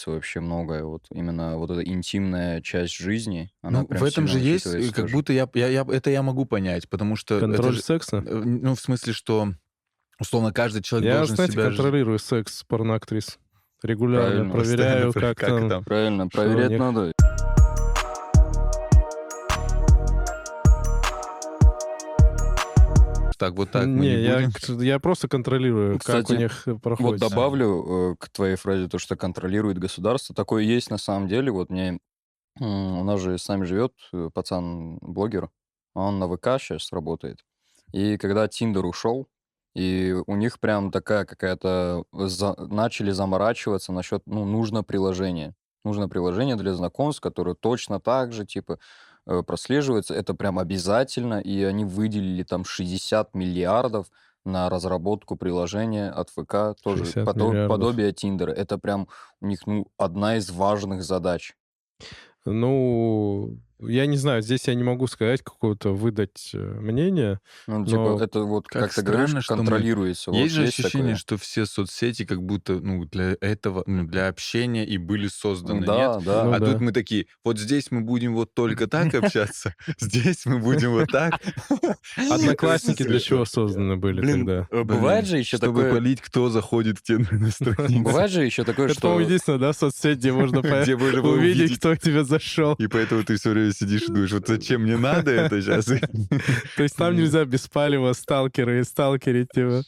[0.06, 0.84] учитывается вообще многое.
[0.84, 4.94] Вот именно вот эта интимная часть жизни, она Ну, прям в этом же есть, учитывается
[4.94, 5.13] как тоже.
[5.15, 8.18] будто я, я, я- это я могу понять, потому что это Контроль же- секса?
[8.26, 9.54] э, ну, в смысле, что
[10.20, 11.63] условно каждый человек Я, должен знаете, себя...
[11.72, 13.38] ж- контролирую секс порноактрис.
[13.84, 14.54] Регулярно Правильно.
[14.54, 15.70] проверяю, Постоянно, как, там.
[15.70, 15.84] там.
[15.84, 16.80] Правильно, проверять них?
[23.38, 27.19] Так, вот так мы не, я, я просто контролирую, как Кстати, у них Вот проходит.
[27.19, 30.34] добавлю э, к твоей фразе то, что контролирует государство.
[30.36, 31.52] Такое есть на самом деле.
[31.52, 32.00] Вот мне...
[32.60, 35.50] У нас же с нами живет э, пацан-блогер.
[35.93, 37.39] Он на ВК сейчас работает.
[37.91, 39.28] И когда Тиндер ушел,
[39.76, 42.06] и у них прям такая какая-то...
[42.13, 45.54] за- Начали заморачиваться насчет, ну, нужно приложение.
[45.84, 48.80] Нужно приложение для знакомств, которое точно так же, типа,
[49.26, 50.14] прослеживается.
[50.14, 51.40] Это прям обязательно.
[51.40, 54.08] И они выделили там 60 миллиардов
[54.46, 57.70] на разработку приложения от ВК, тоже 60 подо- миллиардов.
[57.70, 58.52] подобие Тиндера.
[58.52, 59.08] Это прям
[59.42, 61.56] у них, ну, одна из важных задач.
[62.46, 67.39] Ну, я не знаю, здесь я не могу сказать какое-то выдать э, мнение.
[67.67, 70.32] Ну, типа, Но это вот, как как, ты говоришь, странно, мы- контролируется.
[70.32, 71.15] Вот Есть же есть ощущение, такое.
[71.15, 75.80] что все соцсети как будто ну, для этого, ну, для общения и были созданы.
[75.80, 75.86] Нет?
[75.88, 76.43] Да, да.
[76.45, 76.71] Ну а да.
[76.71, 81.10] тут мы такие, вот здесь мы будем вот только так общаться, здесь мы будем вот
[81.12, 81.39] так.
[82.30, 84.67] Одноклассники для чего созданы были Блин, тогда?
[84.71, 85.93] э, бывает же еще Чтобы такое...
[85.93, 88.00] полить, кто заходит к тебе на страницу.
[88.02, 89.02] Бывает же еще такое, Это, что...
[89.02, 91.78] по-моему, единственное, да, соцсеть, где можно увидеть.
[91.78, 92.76] кто к тебе зашел.
[92.76, 95.86] И поэтому ты все время сидишь и думаешь, вот зачем мне надо это сейчас?
[96.78, 99.84] То есть там нельзя без палева сталкеры и сталкерить типа.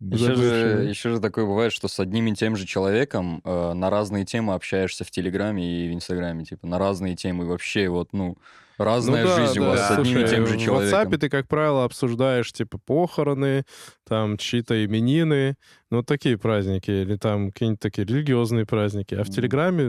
[0.00, 3.90] Еще же, еще же такое бывает, что с одним и тем же человеком э, на
[3.90, 8.36] разные темы общаешься в Телеграме и в Инстаграме, типа на разные темы вообще вот, ну,
[8.78, 9.68] разная Ну да, жизнь у да.
[9.70, 11.12] вас с одним и тем же В человеком.
[11.12, 13.64] WhatsApp ты, как правило, обсуждаешь, типа, похороны,
[14.08, 15.56] там, чьи-то именины,
[15.90, 19.14] ну, такие праздники, или там какие-нибудь такие религиозные праздники.
[19.14, 19.28] А в.
[19.30, 19.84] Телеграме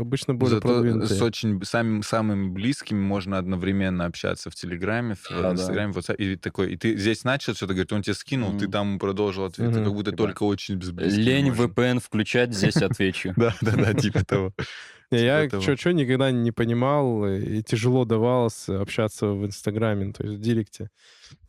[0.00, 1.18] обычно более Зато продвинутые.
[1.18, 5.52] с очень самим, самыми близкими можно одновременно общаться в Телеграме, в Да, да.
[5.52, 6.16] Инстаграме, в WhatsApp.
[6.16, 8.72] И такой, и ты здесь начал что-то говорить, он тебе скинул, ты Мгм.
[8.72, 9.68] там продолжил ответ.
[9.72, 9.84] Ты Мгм.
[9.84, 11.60] как будто Типа, только очень с близкими Лень можешь.
[11.66, 13.32] VPN включать, здесь отвечу.
[13.36, 14.52] Да, да, да, типа того.
[15.10, 20.36] Не, я что-что никогда не понимал, э, и тяжело давалось общаться в Инстаграме, то есть
[20.38, 20.90] в Директе.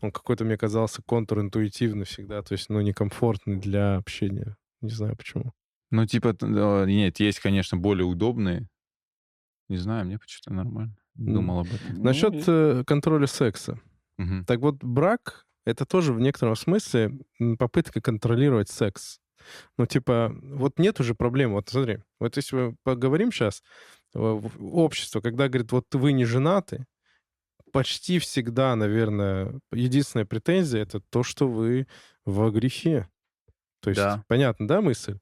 [0.02, 4.58] Он какой-то мне казался контринтуитивный всегда, то есть, ну, некомфортный для общения.
[4.82, 5.54] Не знаю почему.
[5.92, 6.36] Ну, типа,
[6.88, 8.68] нет, есть, конечно, более удобные.
[9.70, 10.96] Не знаю, мне почему-то нормально.
[11.14, 12.04] Думал об этом.
[12.04, 13.80] Насчет Ну, э, контроля секса.
[14.18, 14.46] Мгм.
[14.46, 17.20] Так вот, брак— это тоже в некотором смысле
[17.58, 19.21] попытка контролировать секс.
[19.78, 21.54] Ну, типа, вот нет уже проблем.
[21.54, 23.64] Вот смотри, вот если мы поговорим сейчас,
[24.14, 26.86] общество, когда говорит, вот вы не женаты,
[27.72, 31.88] почти всегда, наверное, единственная претензия— это то, что вы
[32.26, 33.10] во грехе.
[33.82, 34.24] То есть, Да.
[34.28, 35.20] понятно, да, мысль?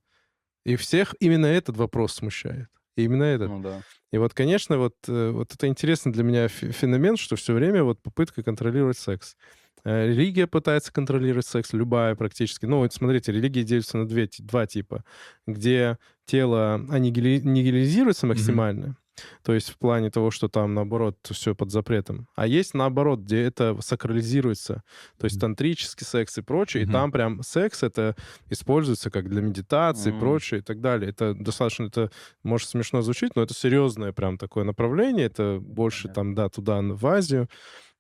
[0.66, 2.68] И всех именно этот вопрос смущает.
[2.98, 3.50] И именно этот.
[3.50, 3.82] Ну да.
[4.12, 7.84] И вот, конечно, вот, э, вот это интересный для меня фе- феномен, что все время
[7.84, 9.38] вот попытка контролировать секс.
[9.84, 12.66] Э, Религия пытается контролировать секс, любая практически.
[12.66, 15.04] Ну, вот смотрите, религии делятся на две, два типа,
[15.48, 18.98] где тело аннигили- аннигилизируется максимально,
[19.44, 22.28] то есть в плане того, что там, наоборот, все под запретом.
[22.36, 24.84] А есть, наоборот, где это сакрализируется,
[25.18, 26.90] то есть тантрический секс и прочее, Мгм.
[26.90, 28.16] и там прям секс это
[28.50, 30.20] используется как для медитации и Мгм.
[30.20, 31.10] прочее и так далее.
[31.10, 32.12] Это достаточно, это
[32.44, 36.24] может смешно звучит, но это серьезное прям такое направление, это больше Понятно.
[36.24, 37.50] там, да, туда, в Азию,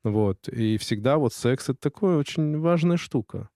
[0.03, 0.47] вот.
[0.49, 3.49] И всегда вот секс— это такая очень важная штука.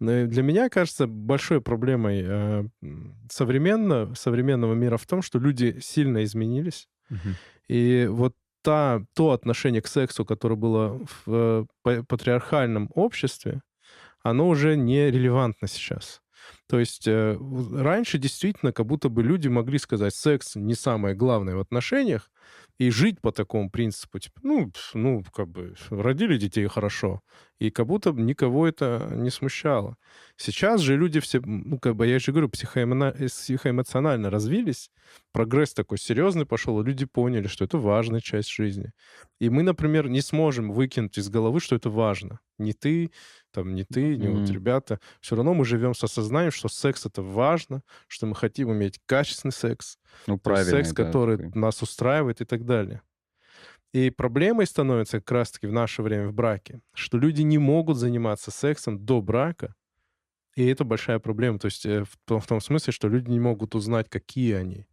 [0.00, 5.38] Но и для меня кажется большой проблемой э, м, современно, современного мира в том, что
[5.38, 7.38] люди сильно изменились, Мгм.
[7.68, 13.62] и вот та, то отношение к сексу, которое было в э, па- патриархальном обществе,
[14.22, 16.22] оно уже не релевантно сейчас.
[16.68, 17.38] То есть э,
[17.74, 22.30] раньше действительно как будто бы люди могли сказать, секс не самое главное в отношениях,
[22.78, 27.22] и жить по такому принципу, типа, ну, ну, как бы, родили детей хорошо,
[27.58, 29.96] и как будто никого это не смущало.
[30.36, 34.90] Сейчас же люди все, ну, как бы, я же говорю, э, психоэмоционально развились,
[35.32, 38.92] прогресс такой серьезный пошел, и люди поняли, что это важная часть жизни.
[39.40, 42.40] И мы, например, не сможем выкинуть из головы, что это важно.
[42.58, 43.10] Не ты,
[43.52, 44.50] там, не ты, не вот Мгм.
[44.50, 45.00] ребята.
[45.20, 49.52] Все равно мы живем с осознанием, что секс это важно, что мы хотим иметь качественный
[49.52, 50.70] секс, Ну, правильно.
[50.70, 53.02] секс, который нас устраивает и так далее.
[53.92, 58.50] И проблемой становится как раз-таки в наше время в браке, что люди не могут заниматься
[58.50, 59.74] сексом до брака,
[60.56, 61.58] и это большая проблема.
[61.58, 64.86] То есть э, в том, в том смысле, что люди не могут узнать, какие они.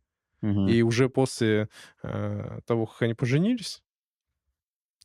[0.66, 1.70] И уже после
[2.04, 3.84] э, того, как они поженились,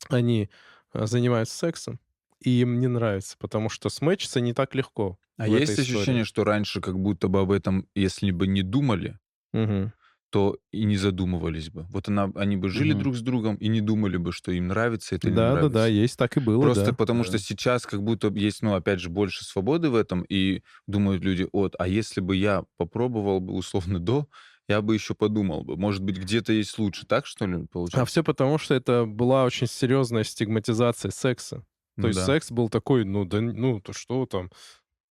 [0.09, 0.49] они
[0.93, 1.99] э, занимаются сексом,
[2.41, 5.19] и им не нравится, потому что смычиться не так легко.
[5.37, 9.19] А есть ощущение, что раньше как будто бы об этом, если бы не думали,
[9.53, 9.91] Мгм.
[10.29, 11.85] то и не задумывались бы.
[11.89, 12.93] Вот она, они бы жили Мгм.
[12.93, 15.69] друг с другом и не думали бы, что им нравится это или не Да, да,
[15.69, 15.69] нравится.
[15.69, 16.69] да, есть так и было.
[16.69, 16.95] Просто да.
[16.95, 17.25] потому Да.
[17.25, 21.47] что сейчас как будто есть, ну, опять же, больше свободы в этом, и думают люди,
[21.53, 24.27] вот, а если бы я попробовал бы условно до,
[24.69, 25.77] я бы еще подумал бы.
[25.77, 28.05] Может быть, где-то есть лучше, так что ли, А получается?
[28.05, 31.65] все потому, что это была очень серьезная стигматизация секса.
[32.01, 32.25] То есть да.
[32.25, 34.49] секс был такой, ну да, ну то что там,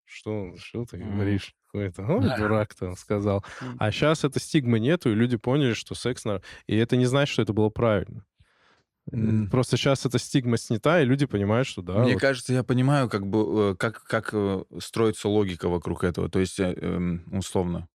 [0.04, 1.14] что, что ты Мгм.
[1.14, 1.54] говоришь?
[1.66, 2.36] Какой-то, ой, Да.
[2.38, 3.44] дурак там сказал.
[3.78, 6.24] А сейчас это стигмы нету, и люди поняли, что секс...
[6.24, 8.24] на- И это не значит, что это было правильно.
[9.12, 9.48] М.
[9.50, 13.08] Просто сейчас эта стигма снята, и люди понимают, что да, Мне вот кажется, я понимаю,
[13.08, 16.28] как бы, э, как, как э, строится логика вокруг этого.
[16.28, 17.88] То есть, э, эм, условно,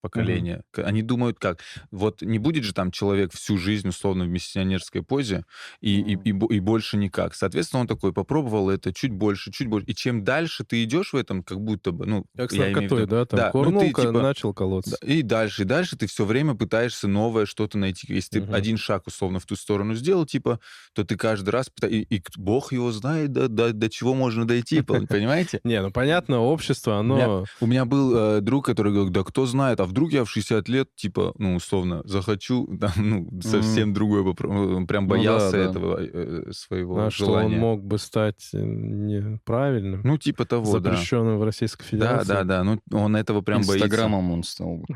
[0.00, 0.62] поколение.
[0.70, 1.60] К- Они думают как?
[1.90, 5.44] Вот не будет же там человек всю жизнь условно в миссионерской позе
[5.80, 6.22] и, и, Мгм.
[6.24, 7.34] и, бо- и больше никак.
[7.34, 9.86] Соответственно, он такой попробовал это чуть больше, чуть больше.
[9.86, 12.66] И чем дальше ты идешь в этом, как будто бы, ну, Как с я в
[12.72, 13.24] наркотой, виду- да?
[13.26, 14.96] Там Да, ну, курнул, ты, типа, начал да, колоться.
[15.04, 18.12] и дальше, и дальше ты все время пытаешься новое что-то найти.
[18.12, 18.54] Если ты Мгм.
[18.54, 20.60] один шаг условно в ту сторону сделал, типа,
[20.94, 24.44] то ты каждый раз пыта- и, и бог его знает, до, до, до чего можно
[24.46, 25.60] дойти, пон- понимаете?
[25.64, 27.44] Не, ну понятно, общество, оно...
[27.60, 30.68] У меня был э, друг, который говорил, да кто знает, а вдруг я в 60
[30.68, 35.52] лет, типа, ну, условно, захочу, там, ну, совсем другое, попро- он прям Ну да, боялся
[35.52, 35.58] да.
[35.58, 37.56] этого э, своего А что он желания.
[37.58, 40.92] мог бы стать э, неправильным, Ну, типа того, да.
[40.92, 42.28] запрещенным в Российской Да, Федерации.
[42.28, 43.86] да, да, ну, он этого прям боится.
[43.86, 44.84] Инстаграмом он стал.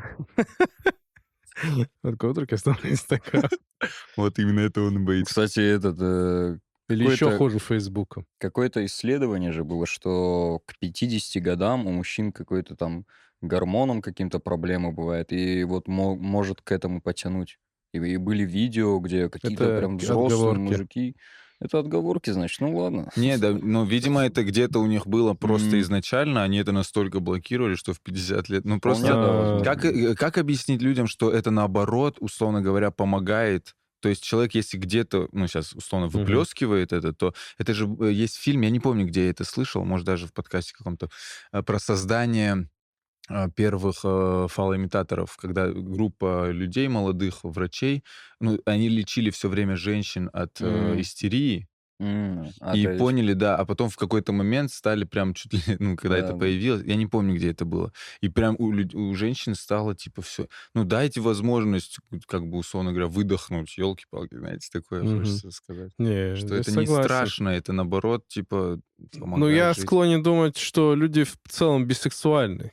[2.01, 3.43] Только вдруг я стал на Инстаграм.
[4.15, 5.29] Вот именно это он боится.
[5.31, 5.99] Кстати, этот...
[6.93, 8.25] Или еще хуже Фейсбука.
[8.39, 13.05] Какое-то исследование же было, что к 50 годам у мужчин какой-то там
[13.41, 17.59] гормоном каким-то проблемы бывает, и вот мо- может к этому потянуть.
[17.93, 20.59] И, и были видео, где какие-то Это прям взрослые отговорки.
[20.59, 21.15] мужики.
[21.59, 23.09] Это отговорки, значит, ну ладно.
[23.15, 25.81] Не, да, ну, видимо, это где-то у них было просто М.
[25.81, 28.65] изначально, они это настолько блокировали, что в 50 лет...
[28.65, 29.21] Ну, Вполне, просто...
[29.21, 29.63] да, возможно.
[29.63, 33.75] Как, э, как объяснить людям, что это наоборот, условно говоря, помогает?
[34.03, 38.35] То есть человек, если где-то, ну, сейчас условно выплескивает это, то это же э, есть
[38.37, 41.09] фильм, я не помню, где я это слышал, может, даже в подкасте каком-то,
[41.53, 42.69] э, про создание
[43.29, 48.03] э, первых э, фалоимитаторов, когда группа людей молодых, врачей,
[48.39, 51.01] ну, они лечили все время женщин от э, М.
[51.01, 51.67] истерии,
[51.99, 55.53] М, а и то есть- поняли, да, а потом в какой-то момент стали прям чуть
[55.53, 56.37] ли, ну, когда это Да.
[56.39, 60.21] появилось, я не помню, где это было, и прям у, люд- у женщин стало типа
[60.21, 65.19] все, ну, дайте возможность, как бы, условно говоря, выдохнуть, елки-палки, знаете, такое Мгм.
[65.19, 65.91] хочется сказать.
[65.97, 67.03] Не, Что я это не согласен.
[67.03, 69.83] страшно, это наоборот, типа, Ну, помогает я жить.
[69.85, 72.71] склонен думать, что люди в целом бисексуальны.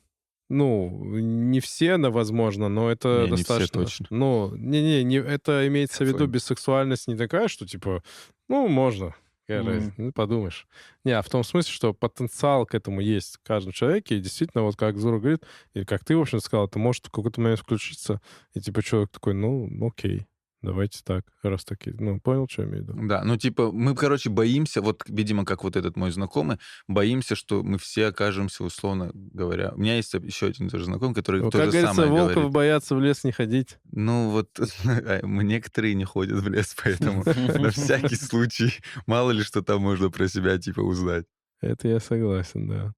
[0.50, 3.82] Ну, не все, да, возможно, но это Не, не все достаточно.
[3.82, 4.06] точно.
[4.10, 8.02] Ну, не-не, не, это имеется в виду бисексуальность не такая, что типа,
[8.48, 9.14] ну, можно,
[9.48, 10.66] разница, ну, подумаешь.
[11.04, 14.64] Не, а в том смысле, что потенциал к этому есть в каждом человеке, и действительно,
[14.64, 17.60] вот как Зура говорит, или как ты, в общем, сказал, это может в какой-то момент
[17.60, 18.20] включиться,
[18.54, 20.26] и типа человек такой, ну, окей,
[20.62, 23.06] давайте так, раз таки, ну, понял, что я имею в виду?
[23.08, 27.62] Да, ну типа мы, короче, боимся, вот, видимо, как вот этот мой знакомый, боимся, что
[27.62, 29.72] мы все окажемся, условно говоря.
[29.74, 32.52] У меня есть еще один тоже знакомый, который Ну, то же самое волков говорит.
[32.52, 33.78] боятся в лес не ходить.
[33.92, 34.48] Ну вот
[34.84, 37.24] а, некоторые не ходят в лес, поэтому
[37.58, 38.72] на всякий случай,
[39.06, 41.26] мало ли что там можно про себя типа узнать.
[41.60, 42.94] Это я согласен, да.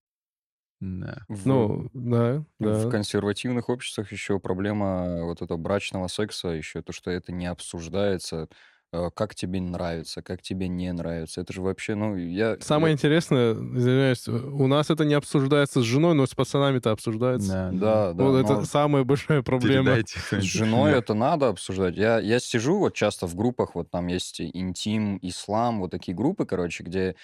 [0.83, 1.19] Да.
[1.29, 2.91] В- Ну, да, В да.
[2.91, 8.49] консервативных обществах еще проблема вот этого брачного секса, еще то, что это не обсуждается,
[8.93, 11.41] э, как тебе нравится, как тебе не нравится.
[11.41, 12.57] Это же вообще, ну, я...
[12.61, 17.71] Самое я- интересное, извиняюсь, у нас это не обсуждается с женой, но с пацанами-то обсуждается.
[17.71, 18.25] Да, Да, да.
[18.25, 19.85] вот но это самая большая проблема.
[19.85, 21.97] Передайте С женой это надо обсуждать.
[21.97, 26.45] Я, я сижу вот часто в группах, вот там есть интим, ислам, вот такие группы,
[26.45, 27.15] короче, где э,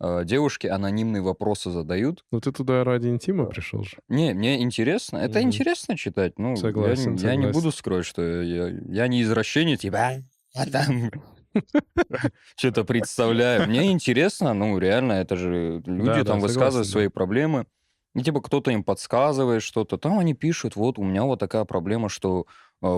[0.00, 2.24] девушки анонимные вопросы задают.
[2.30, 3.98] Ну ты туда ради интима пришел же.
[4.08, 5.16] Не, мне интересно.
[5.18, 5.48] Это Мгм.
[5.48, 6.38] интересно читать.
[6.38, 7.52] Ну, я Согласен, не- я, не согласен.
[7.52, 10.22] буду скрывать, что я, я не извращенец, типа,
[10.54, 11.10] я там
[12.56, 13.68] что-то представляю.
[13.68, 17.66] Мне интересно, ну, реально, это же люди там высказывают согласен, свои проблемы.
[18.14, 19.96] И типа кто-то им подсказывает что-то.
[19.98, 22.46] Там они пишут, вот у меня вот такая проблема, что э,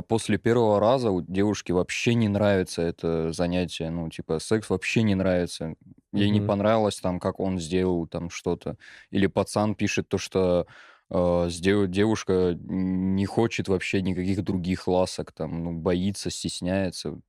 [0.03, 3.91] после первого раза у девушки вообще не нравится это занятие.
[3.91, 5.75] Ну, типа, секс вообще не нравится.
[6.13, 6.43] Ей не Мгм.
[6.43, 8.77] понравилось там, как он сделал там что-то.
[9.11, 10.67] Или пацан пишет то, что
[11.11, 11.47] э,
[11.87, 17.21] девушка не хочет вообще никаких других ласок, там, ну, боится, стесняется.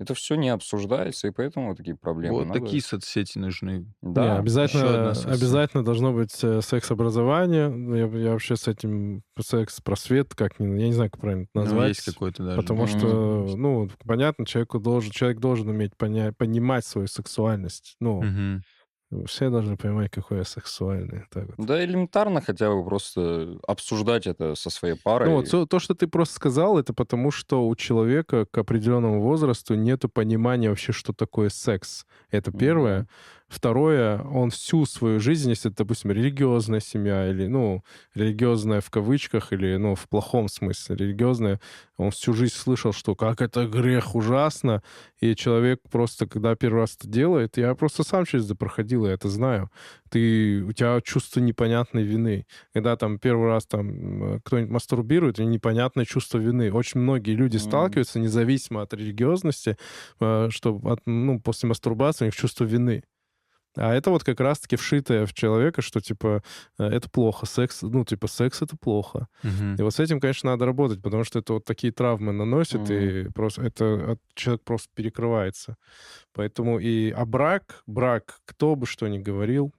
[0.00, 2.36] Это все не обсуждается, и поэтому вот такие проблемы.
[2.38, 3.86] Вот Надо- такие соцсети нужны.
[4.00, 7.68] Не, Да, еще обязательно, обязательно должно быть э, секс-образование.
[7.68, 11.50] Ну, Я, я вообще с этим секс-просвет, как ни- я не знаю, как правильно это
[11.54, 11.88] Ну, назвать.
[11.88, 12.56] есть какой-то даже.
[12.60, 12.88] Потому Мгм.
[12.88, 17.96] что, ну, понятно, человеку должен, человек должен уметь поня- понимать свою сексуальность.
[18.00, 18.62] Ну, Мгм.
[19.26, 21.24] Все должны понимать, какой я сексуальный.
[21.30, 21.66] Так вот.
[21.66, 25.28] Да, элементарно хотя бы просто обсуждать это со своей парой.
[25.28, 29.22] Ну, вот то, то, что ты просто сказал, это потому, что у человека к определенному
[29.22, 32.04] возрасту нет понимания вообще, что такое секс.
[32.30, 33.08] Это первое.
[33.48, 37.82] Второе, он всю свою жизнь, если это, допустим, религиозная семья, или, ну,
[38.14, 41.58] религиозная в кавычках, или, ну, в плохом смысле религиозная,
[41.96, 44.82] он всю жизнь слышал, что как это грех ужасно,
[45.18, 49.12] и человек просто, когда первый раз это делает, я просто сам через это проходил, я
[49.14, 49.70] это знаю,
[50.10, 52.46] ты, у тебя чувство непонятной вины.
[52.74, 56.70] Когда там первый раз там э, кто-нибудь мастурбирует, и непонятное чувство вины.
[56.70, 59.78] Очень многие люди сталкиваются, независимо от религиозности,
[60.20, 63.04] э, что от- ну, после мастурбации у них чувство вины.
[63.76, 66.42] А это вот как раз-таки вшитое в человека, что, типа,
[66.78, 69.28] э, это плохо, секс, ну, типа, секс— это плохо.
[69.42, 69.76] Мгм.
[69.76, 73.28] И вот с этим, конечно, надо работать, потому что это вот такие травмы наносит, и
[73.34, 75.76] просто это человек просто перекрывается.
[76.32, 77.10] Поэтому и...
[77.10, 79.72] А брак, брак, кто бы что ни говорил,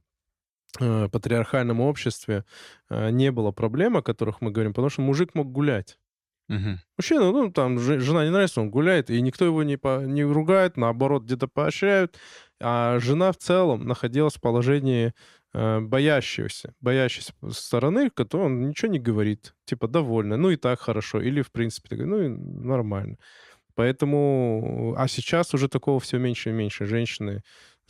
[0.80, 2.46] э, патриархальном обществе
[2.90, 5.98] э, не было проблем, о которых мы говорим, потому что мужик мог гулять.
[6.50, 6.80] Мгм.
[6.98, 10.24] Мужчина, ну, там, же- жена не нравится, он гуляет, и никто его не, по- не
[10.24, 12.18] ругает, наоборот, где-то поощряют.
[12.60, 15.14] А жена в целом находилась в положении
[15.54, 21.22] э, боящегося, боящейся стороны, которой он ничего не говорит, типа, довольна, ну, и так хорошо,
[21.22, 23.18] или, в принципе, ну, и нормально.
[23.76, 26.86] Поэтому, а сейчас уже такого все меньше и меньше.
[26.86, 27.44] Женщины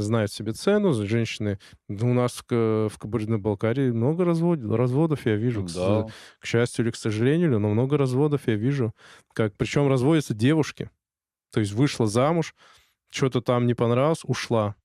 [0.04, 1.60] знают себе цену, женщины...
[1.88, 6.08] ну, У нас в, Ка- в Кабардино-Балкарии много развод, разводов, я вижу, к, Да.
[6.40, 8.94] к счастью или к сожалению, но много разводов я вижу.
[9.34, 10.90] Как, причем разводятся девушки.
[11.52, 12.56] То есть вышла замуж,
[13.10, 14.76] что-то там не понравилось, ушла.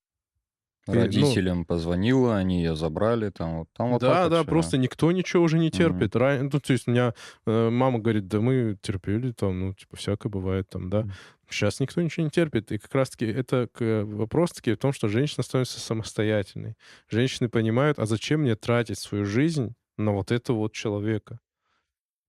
[0.86, 4.48] И, ну, Родителям позвонила, они ее забрали, там вот, там вот да, да, всё.
[4.50, 6.14] просто никто ничего уже не терпит.
[6.14, 7.14] Ра- Ну, то есть у меня
[7.46, 11.00] э, мама говорит, да мы терпели там, ну, типа, всякое бывает там, да.
[11.04, 11.12] Мгм.
[11.54, 12.72] Сейчас никто ничего не терпит.
[12.72, 16.74] И как раз-таки это к- вопрос таки в том, что женщина становится самостоятельной.
[17.08, 21.38] Женщины понимают, а зачем мне тратить свою жизнь на вот этого вот человека?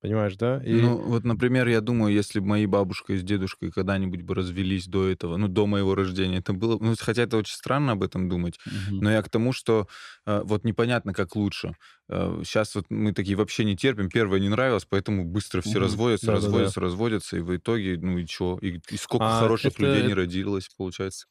[0.06, 0.62] Понимаешь, да?
[0.64, 0.72] И...
[0.82, 4.86] Ну, вот, например, я думаю, если бы мои бабушка и с дедушкой когда-нибудь бы развелись
[4.86, 6.78] до этого, ну, до моего рождения, это было...
[6.80, 9.00] Ну, хотя это очень странно об этом думать, Мгм.
[9.00, 9.88] но я к тому, что
[10.28, 11.76] э, вот непонятно, как лучше.
[12.08, 14.10] сейчас вот мы такие вообще не терпим.
[14.10, 15.82] Первое не нравилось, поэтому быстро все Мгм.
[15.82, 16.46] разводятся, Да-да-да.
[16.46, 18.60] разводятся, разводятся, и в итоге, ну и чё?
[18.62, 21.26] И, и сколько А хороших это- людей не родилось, получается,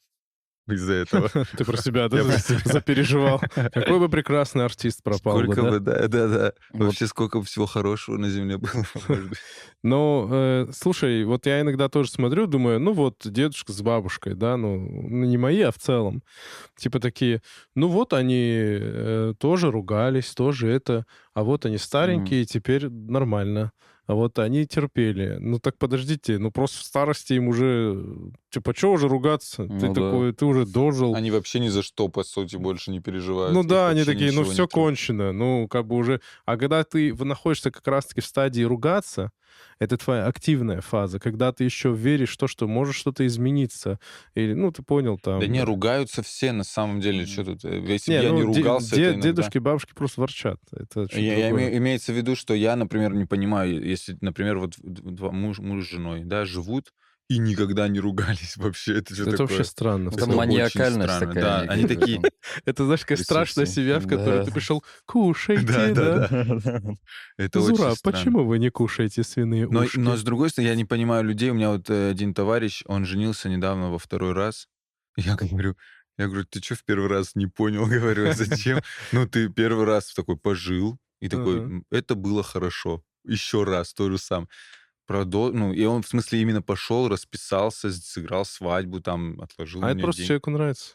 [0.66, 1.28] из-за этого.
[1.56, 2.22] Ты про себя, да,
[2.64, 3.40] запереживал.
[3.54, 5.70] Какой бы прекрасный артист пропал бы, Сколько да?
[5.70, 6.52] бы, да, да, да.
[6.72, 6.86] Вот.
[6.86, 8.84] Вообще сколько всего хорошего на земле было.
[9.82, 14.56] Ну, э, слушай, вот я иногда тоже смотрю, думаю, ну вот дедушка с бабушкой, да,
[14.56, 16.22] ну, ну, не мои, а в целом.
[16.74, 17.42] Типа такие,
[17.74, 21.04] ну вот они э, тоже ругались, тоже это,
[21.34, 23.72] а вот они старенькие, теперь нормально.
[24.06, 25.38] А вот они терпели.
[25.40, 28.04] Ну так подождите, ну просто в старости им уже,
[28.50, 29.64] типа, что уже ругаться?
[29.66, 29.94] ты Ну да.
[29.94, 31.14] такой, ты уже дожил.
[31.14, 33.54] Они вообще ни за что, по сути, больше не переживают.
[33.54, 36.20] Ну Их да, они такие, ну все кончено, ну как бы уже...
[36.44, 39.30] А когда ты находишься как раз-таки в стадии ругаться,
[39.78, 43.98] это твоя активная фаза, когда ты еще веришь в то, что может что-то измениться.
[44.34, 45.40] Или, ну ты понял, там...
[45.40, 47.26] Да не, ругаются все, на самом деле.
[47.26, 47.64] Что тут?
[47.64, 50.60] э, Если не, бы я ну, не ругался, де- это иногда- Дедушки, бабушки просто ворчат.
[50.72, 54.74] Это Я, я име- имеется в виду, что я, например, не понимаю, если, например, вот
[54.78, 56.92] два муж, муж с женой, да, живут
[57.28, 58.98] и никогда не ругались вообще.
[58.98, 59.38] Это Это такое?
[59.46, 60.08] вообще странно.
[60.08, 61.42] Это Это маниакальность странно, такая.
[61.66, 61.72] да.
[61.72, 62.20] Они такие.
[62.64, 64.44] Это, знаешь, такая страшная семья, в которую Да.
[64.44, 65.64] ты пришел, кушайте,
[65.94, 66.28] Да,
[67.38, 69.98] Это Зура, почему вы не кушаете свиные Но, ушки?
[69.98, 71.50] но с другой стороны, я не понимаю людей.
[71.50, 74.68] У меня вот э, один товарищ, он женился недавно во второй раз.
[75.16, 75.76] Я говорю,
[76.18, 77.86] я говорю, ты что в первый раз не понял?
[77.86, 78.80] Говорю, «А зачем?
[79.12, 81.64] Ну, ты первый раз такой пожил, и такой, Ага.
[81.66, 83.02] «М, это было хорошо.
[83.24, 84.48] Еще раз то же самое.
[85.06, 85.50] Продо...
[85.52, 90.18] Ну, и он, в смысле, именно пошел, расписался, сыграл свадьбу, там, отложил А это просто
[90.18, 90.28] деньги.
[90.28, 90.94] человеку нравится.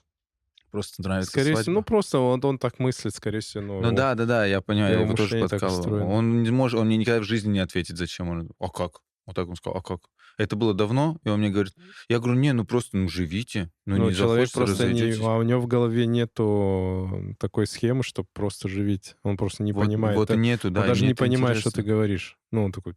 [0.72, 3.64] Просто нравится Скорее всего, ну просто он, он так мыслит, скорее всего.
[3.64, 6.12] Ну, Ну да, да, да, я понимаю, я его его тоже подкалывал.
[6.12, 8.52] Он не может, он мне никогда в жизни не ответит, зачем он.
[8.60, 9.02] А как?
[9.26, 10.02] Вот так он сказал, а как?
[10.38, 11.74] Это было давно, и он мне говорит,
[12.08, 14.94] я говорю, не, ну просто, ну живите, ну, Ну, не человек просто не...
[14.94, 15.22] разойдетесь».
[15.22, 19.16] А у него в голове нету такой схемы, чтобы просто живить.
[19.24, 20.16] Он просто не вот, понимает.
[20.18, 20.42] Вот и это.
[20.42, 20.82] нету, да.
[20.82, 21.94] он даже не это понимает, что ты интересно.
[21.94, 22.38] говоришь.
[22.52, 22.94] Ну, он такой,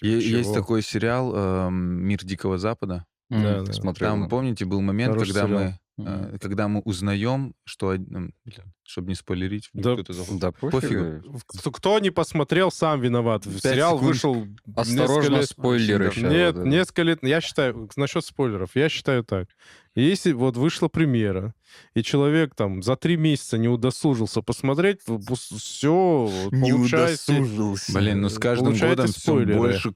[0.00, 0.54] Есть чего?
[0.54, 1.74] такой сериал эм,
[2.04, 3.06] «Мир Дикого Запада».
[3.28, 3.72] Да, да.
[3.72, 4.10] Смотрел.
[4.10, 5.60] Там, помните, был момент, Хороший когда сериал.
[5.60, 7.96] мы, Э, когда мы узнаем, что...
[7.96, 8.32] блин,
[8.84, 9.96] чтобы не спойлерить, Да.
[9.96, 11.22] Да пофигу.
[11.46, 13.44] Кто, кто не посмотрел, сам виноват.
[13.44, 14.02] Сериал секунд.
[14.06, 16.64] вышел Осторожно, лет- спойлеры Нет, это.
[16.64, 17.18] несколько лет.
[17.22, 19.48] Я считаю, насчет спойлеров, я считаю так.
[19.94, 21.54] Если вот вышла премьера,
[21.94, 27.42] и человек там за три месяца не удосужился посмотреть, все, получайте.
[27.94, 29.56] Блин, ну с каждым Получаете годом все спойлеры.
[29.58, 29.92] больше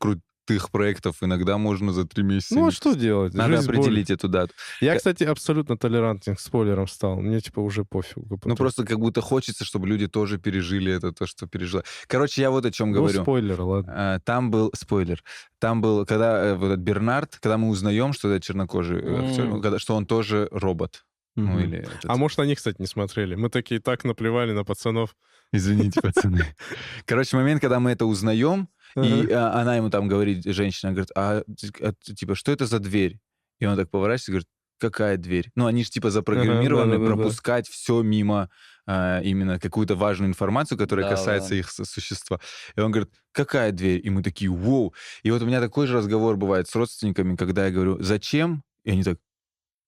[0.51, 1.17] крутых проектов.
[1.23, 2.55] Иногда можно за три месяца.
[2.55, 3.35] Ну, а что делать?
[3.35, 3.77] Надо Жизнь боль.
[3.79, 4.53] определить эту дату.
[4.81, 7.21] Я, кстати, абсолютно толерантен к спойлерам стал.
[7.21, 8.27] Мне, типа, уже пофигу.
[8.31, 11.83] Ну, Потом- просто как будто хочется, чтобы люди тоже пережили это, то, что пережила.
[12.07, 13.23] Короче, я вот о чем Ну, говорю.
[13.23, 13.93] спойлер, ладно.
[13.97, 15.23] А, Там был спойлер.
[15.59, 19.45] Там был, когда э, вот этот Бернард, когда мы узнаем, что это чернокожий, э, актер,
[19.47, 21.05] ну, когда- что он тоже робот.
[21.37, 21.59] Ну, Мгм.
[21.61, 23.35] или этот- А может, они, кстати, не смотрели.
[23.37, 25.15] Мы такие так наплевали на пацанов.
[25.53, 26.45] Извините, пацаны.
[27.07, 31.43] Короче, момент, когда мы это узнаем, и а, она ему там говорит, женщина говорит, а,
[31.81, 33.19] а, типа, что это за дверь?
[33.59, 35.51] И он так поворачивается и говорит, какая дверь?
[35.55, 37.17] Ну, они же типа запрограммированы да-да-да-да.
[37.17, 38.51] пропускать все мимо
[38.87, 41.57] а, именно какую-то важную информацию, которая Да, касается да.
[41.57, 42.41] их существа.
[42.75, 44.01] И он говорит, какая дверь?
[44.05, 44.95] И мы такие, вау.
[45.23, 48.65] И вот у меня такой же разговор бывает с родственниками, когда я говорю, зачем?
[48.85, 49.19] И они так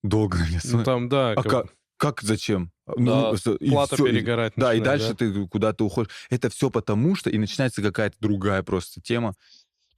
[0.03, 1.31] долго Ну, там, да.
[1.31, 1.73] А как-
[2.03, 2.71] как, зачем?
[2.97, 5.15] Да, с- и плата всё, и- перегорать Да, и дальше да?
[5.15, 6.11] ты куда-то уходишь.
[6.29, 9.33] Это все потому, что и начинается какая-то другая просто тема.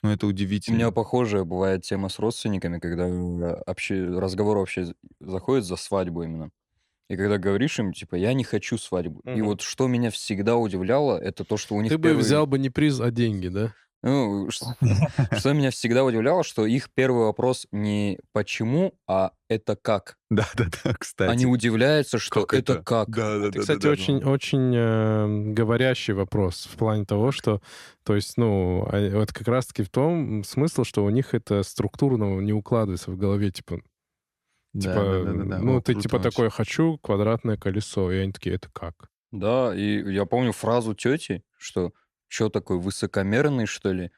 [0.04, 0.76] Ну, это У удивительно.
[0.76, 6.52] меня похожая бывает тема с родственниками, когда э, обще- разговор вообще заходит за свадьбу именно.
[7.10, 9.22] И когда говоришь им, типа, я не хочу свадьбу.
[9.26, 9.46] И Мгм.
[9.46, 12.60] вот что меня всегда удивляло, это то, что у них Ты бы первый- взял бы
[12.60, 13.74] не приз, а деньги, да?
[14.06, 14.76] Ну, ш-
[15.38, 20.18] что меня всегда удивляло, что их первый вопрос не почему, а это как.
[20.30, 21.30] Да, да, да, кстати.
[21.30, 22.84] Они удивляются, что Как это, это?
[22.84, 23.10] как.
[23.10, 23.92] Да, да, Это, да, кстати, да, да.
[23.92, 27.62] очень, очень э, говорящий вопрос в плане того, что,
[28.04, 32.40] то есть, ну, а- вот как раз-таки в том смысл, что у них это структурно
[32.42, 33.80] не укладывается в голове, типа,
[34.74, 35.60] Да, типа, да, да, да, да.
[35.60, 36.30] ну, О, ты типа вообще.
[36.30, 39.10] такой, хочу квадратное колесо, и они такие, это как?
[39.32, 41.92] Да, и я помню фразу тети, что
[42.28, 44.12] что такой высокомерный, что ли?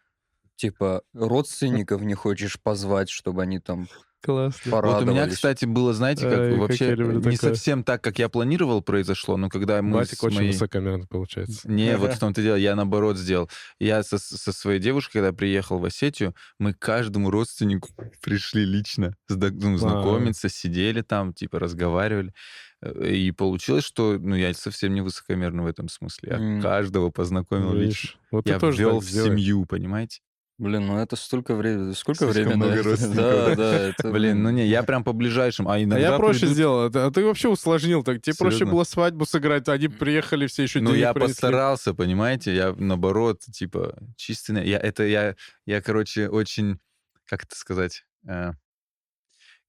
[0.58, 3.88] Типа, родственников не хочешь позвать, чтобы они там
[4.22, 4.82] Классно.
[4.82, 7.54] Вот у меня, кстати, было, знаете, как Ай, как вообще люблю не такое.
[7.54, 10.52] совсем так, как я планировал, произошло, но когда мы Батик с очень моей...
[10.52, 11.70] высокомерный получается.
[11.70, 13.50] Не, вот в том-то дело, я наоборот сделал.
[13.80, 17.90] Я со, со своей девушкой, когда приехал в Осетию, мы к каждому родственнику
[18.22, 22.34] пришли лично ну, знакомиться, сидели там, типа разговаривали.
[22.82, 26.30] Э, И получилось, что ну, я совсем не высокомерный в этом смысле.
[26.38, 28.20] Я каждого познакомил лично.
[28.32, 29.30] Вот Я ввел в сделай.
[29.30, 30.22] семью, понимаете?
[30.60, 31.94] Блин, ну это столько времени.
[31.94, 32.56] Сколько Слишком времени?
[32.56, 32.84] много да?
[32.90, 36.40] родственников, Да, это, Блин, ну не, я прям по ближайшим, а А иногда я проще
[36.42, 38.04] придут- сделал, а ты- а вообще усложнил.
[38.04, 38.74] Так тебе проще Серьезно?
[38.74, 41.34] было свадьбу сыграть, они приехали все еще Ну, я принесли.
[41.34, 42.56] постарался, понимаете?
[42.56, 44.68] Я, наоборот, типа, чистый...
[44.68, 45.36] Я, это я,
[45.68, 46.80] я, короче, очень...
[47.26, 48.04] Как это сказать?
[48.28, 48.54] Э,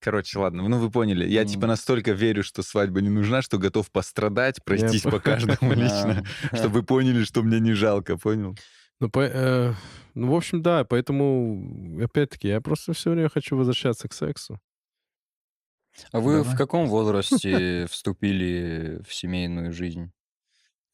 [0.01, 1.27] Короче, ладно, ну вы поняли.
[1.27, 5.73] Я, типа, настолько верю, что свадьба не нужна, что готов пострадать, пройтись по- по каждому
[5.73, 8.55] лично, А, чтобы вы поняли, что мне не жалко, понял?
[8.99, 9.73] Ну, по- э,
[10.13, 14.59] ну, в общем, да, поэтому, опять-таки, я просто все время хочу возвращаться к сексу.
[16.11, 16.57] А вы в Давай.
[16.57, 20.11] каком возрасте вступили в семейную жизнь?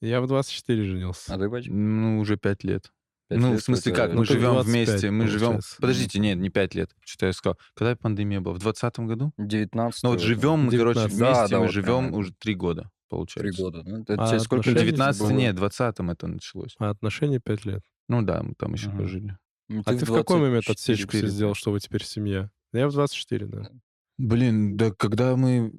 [0.01, 1.33] Я в 24 женился.
[1.33, 1.71] А ты, батя?
[1.71, 2.91] Ну, уже пять лет.
[3.27, 4.11] Пять ну, лет в смысле, это- как?
[4.11, 5.59] Ну, Мы в живем 25, вместе, мы живем...
[5.79, 6.91] Подождите, нет, не пять лет.
[7.03, 7.57] Что-то я сказал.
[7.73, 8.53] Когда пандемия была?
[8.53, 9.31] В двадцатом году?
[9.37, 11.17] 19 Ну, вот живем мы, короче, 19.
[11.17, 13.51] вместе, Да, да, мы вот живем прям уже три года, получается.
[13.51, 13.81] Три года.
[13.83, 15.29] Ну, это А тебе сколько Ну, отношения лет 19 было?
[15.31, 16.75] нет, в 20-м это началось.
[16.77, 17.83] А отношения 5 лет.
[18.07, 18.97] Ну да, мы там еще Ага.
[18.99, 19.37] пожили.
[19.67, 22.49] Ну, А ты в какой момент отсечку себе 24, сделал, что вы теперь семья?
[22.71, 23.71] Я в 24, да.
[24.17, 25.73] Блин, да когда мы...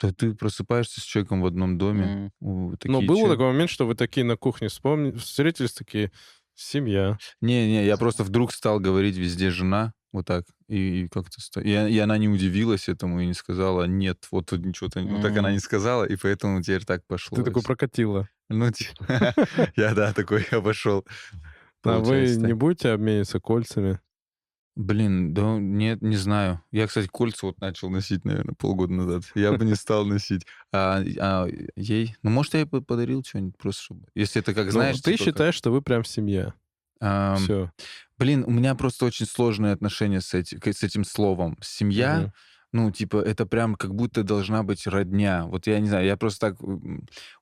[0.00, 2.04] Да ты просыпаешься с человеком в одном доме.
[2.04, 2.32] М.
[2.40, 6.10] у, Но такие был чё- такой момент, что вы такие на кухне вспомнили, встретились такие,
[6.54, 7.18] семья.
[7.40, 11.60] Не-не, я просто вдруг стал говорить везде жена, вот так, и, и как-то...
[11.60, 15.00] И, и она не удивилась этому и не сказала, нет, вот тут ничего-то...
[15.02, 17.36] Вот так она не сказала, и поэтому теперь так пошло.
[17.36, 18.28] Ты такой прокатила.
[18.52, 19.34] Ну, типа,
[19.76, 21.04] я, да, такой обошел.
[21.84, 24.00] А вы не будете обмениваться кольцами?
[24.74, 26.62] Блин, да нет, не знаю.
[26.70, 29.24] Я, кстати, кольца вот начал носить, наверное, полгода назад.
[29.34, 30.46] Я бы не стал носить.
[30.72, 31.46] А, а
[31.76, 32.16] ей?
[32.22, 34.06] Ну, может, я ей подарил что-нибудь просто, чтобы...
[34.14, 34.96] Если это как, Ну, знаешь...
[34.96, 36.54] ты типа как- считаешь, что вы прям семья.
[37.00, 37.70] Ам, Все.
[38.16, 41.58] Блин, у меня просто очень сложные отношения с этим, с этим словом.
[41.60, 42.32] Семья,
[42.72, 45.44] ну, типа, это прям как будто должна быть родня.
[45.46, 46.62] Вот я не знаю, я просто так...
[46.62, 46.78] У,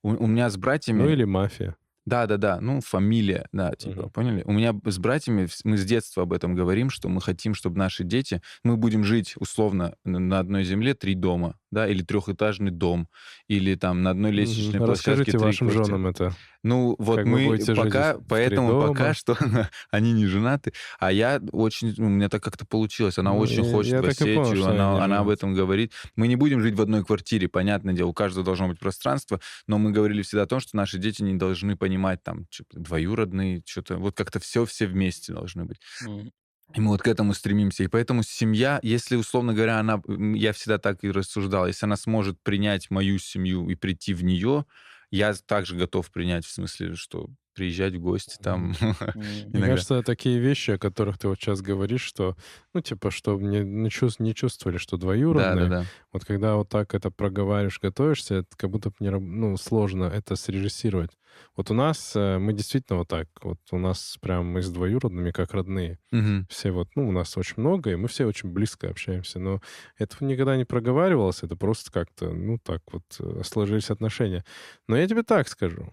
[0.02, 1.02] у меня с братьями...
[1.02, 1.76] Ну или мафия.
[2.06, 2.60] Да, да, да.
[2.60, 4.10] Ну, фамилия, да, типа, Мгм.
[4.10, 4.42] поняли?
[4.46, 8.04] У меня с братьями, мы с детства об этом говорим, что мы хотим, чтобы наши
[8.04, 13.08] дети, мы будем жить условно на одной земле три дома, да, или трехэтажный дом,
[13.48, 14.86] или там на одной лестничной Мгм.
[14.86, 15.86] площадке Расскажите вашим квартиры.
[15.86, 16.34] женам это.
[16.62, 19.36] Ну, вот Как мы пока, поэтому пока что
[19.90, 23.70] они не женаты, а я очень, у меня так как-то получилось, она Ну, очень я-
[23.72, 25.92] хочет я в Осетию, она, она об этом говорит.
[26.16, 29.78] Мы не будем жить в одной квартире, понятное дело, у каждого должно быть пространство, но
[29.78, 34.16] мы говорили всегда о том, что наши дети не должны понимать там двоюродные, что-то, вот
[34.16, 35.78] как-то все все вместе должны быть.
[36.06, 36.30] М.
[36.74, 37.82] И мы вот к этому стремимся.
[37.84, 42.40] И поэтому семья, если, условно говоря, она, я всегда так и рассуждал, если она сможет
[42.42, 44.66] принять мою семью и прийти в нее,
[45.10, 48.74] я также готов принять, в смысле, что приезжать в гости там.
[49.52, 52.36] Мне кажется, такие вещи, о которых ты вот сейчас говоришь, что,
[52.74, 54.96] ну, типа, что не, не, чувс- не чувствовали, что
[55.28, 55.90] Да, двоюродные, да, да.
[56.12, 60.36] вот когда вот так это проговариваешь, готовишься, это как будто бы не, ну, сложно это
[60.36, 61.18] срежиссировать.
[61.56, 65.30] Вот у нас, э, мы действительно вот так, вот у нас прям мы с двоюродными
[65.30, 65.98] как родные.
[66.12, 66.46] Мгм.
[66.48, 69.60] Все вот, ну, у нас очень много, и мы все очень близко общаемся, но
[69.98, 74.44] этого никогда не проговаривалось, это просто как-то, ну, так вот э, сложились отношения.
[74.88, 75.92] Но я тебе так скажу,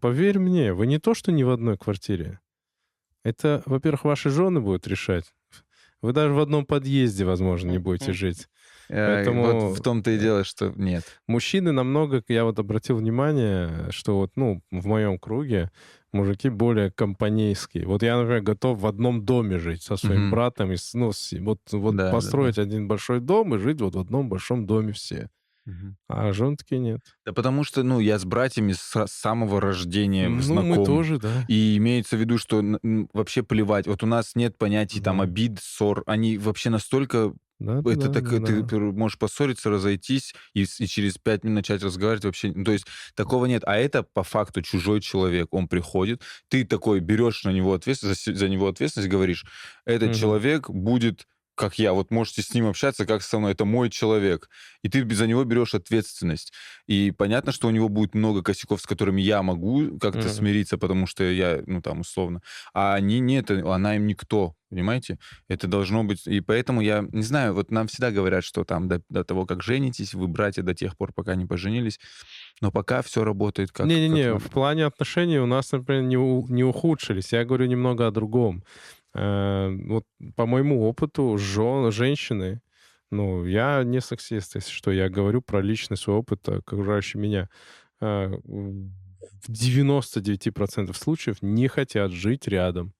[0.00, 2.40] поверь мне, вы не то, что не в одной квартире.
[3.24, 5.32] Это, во-первых, ваши жены будут решать.
[6.00, 8.48] Вы даже в одном подъезде, возможно, не будете жить.
[8.88, 11.04] Э, Поэтому- Вот в том-то и дело, что нет.
[11.28, 15.70] Мужчины намного, я вот обратил внимание, что вот, ну, в моем круге
[16.12, 17.86] мужики более компанейские.
[17.86, 20.30] Вот я, например, готов в одном доме жить со своим Мгм.
[20.32, 23.80] братом, и, с- ну, с- вот, вот Да, да, построить один большой дом и жить
[23.80, 25.30] вот в одном большом доме все.
[25.64, 25.96] Мгм.
[26.08, 27.00] А такие нет.
[27.24, 30.68] Да потому что, ну, я с братьями с самого рождения Ну, знаком.
[30.70, 31.44] мы тоже, да.
[31.48, 32.62] И имеется в виду, что
[33.12, 33.86] вообще плевать.
[33.86, 35.24] Вот у нас нет понятий там Да.
[35.24, 36.02] обид, ссор.
[36.06, 37.32] Они вообще настолько...
[37.60, 38.76] Да, Это да, так, да, ты да.
[38.76, 42.50] можешь поссориться, разойтись и, и через пять минут начать разговаривать вообще.
[42.52, 43.62] ну, То есть такого нет.
[43.64, 45.46] А это по факту чужой человек.
[45.52, 49.46] Он приходит, ты такой берешь на него ответственность, за, за него ответственность, говоришь,
[49.84, 50.18] этот Мгм.
[50.18, 54.48] человек будет как я, вот можете с ним общаться, как со мной, это мой человек.
[54.82, 56.52] И ты за него берешь ответственность.
[56.86, 60.28] И понятно, что у него будет много косяков, с которыми я могу как-то Мгм.
[60.28, 62.40] смириться, потому что я, ну там, условно.
[62.72, 65.18] А они нет, она им никто, понимаете?
[65.48, 66.26] Это должно быть...
[66.26, 69.62] И поэтому я, не знаю, вот нам всегда говорят, что там до, до того, как
[69.62, 72.00] женитесь, вы братья до тех пор, пока не поженились.
[72.60, 73.86] Но пока все работает как...
[73.86, 77.32] Не-не-не, в плане отношений у нас, например, не, у- не ухудшились.
[77.32, 78.64] Я говорю немного о другом.
[79.14, 80.04] Э, Вот
[80.36, 82.60] по моему опыту, жен, женщины,
[83.10, 87.48] ну, я не сексист, если что, я говорю про личный свой опыт, окружающий меня.
[88.00, 88.28] Э,
[89.46, 92.92] В 99% случаев не хотят жить рядом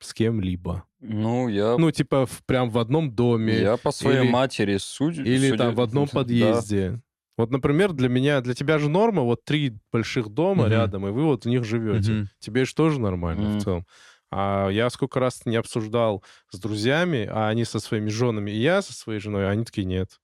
[0.00, 0.84] с кем-либо.
[1.00, 3.60] Ну, я, Ну, типа, в- прям в одном доме.
[3.60, 5.18] я по своей или- матери судь...
[5.18, 6.12] Или судя- там в одном да.
[6.12, 7.00] подъезде.
[7.36, 10.72] Вот, например, для меня, для тебя же норма, вот три больших дома Мгм.
[10.72, 12.12] рядом, и вы вот в них живете.
[12.12, 12.28] Мгм.
[12.38, 13.58] Тебе же тоже нормально Мгм.
[13.58, 13.86] в целом.
[14.36, 18.82] А я сколько раз не обсуждал с друзьями, а они со своими женами, и я
[18.82, 20.20] со своей женой, а они такие, нет.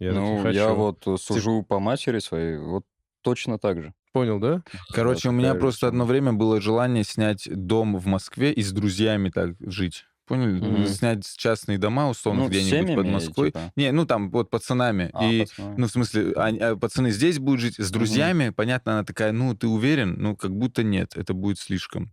[0.00, 0.56] Я так Ну, хочу.
[0.58, 2.84] я вот э, сужу по матери своей, вот
[3.22, 3.94] точно так же.
[4.12, 4.62] Понял, да?
[4.92, 8.72] Короче, Да, у меня просто одно время было желание снять дом в Москве и с
[8.72, 10.06] друзьями так жить.
[10.26, 10.58] Поняли?
[10.60, 10.86] Мгм.
[10.86, 13.48] Снять частные дома, условно, Ну, где-нибудь под Москвой.
[13.52, 13.72] типа?
[13.76, 15.10] Не, ну там вот пацанами.
[15.12, 15.74] А, и, пацаны.
[15.78, 18.48] ну, в смысле, они- а пацаны здесь будут жить с друзьями.
[18.48, 20.16] Понятно, она такая, ну, ты уверен?
[20.18, 22.12] Ну, как будто нет, это будет слишком.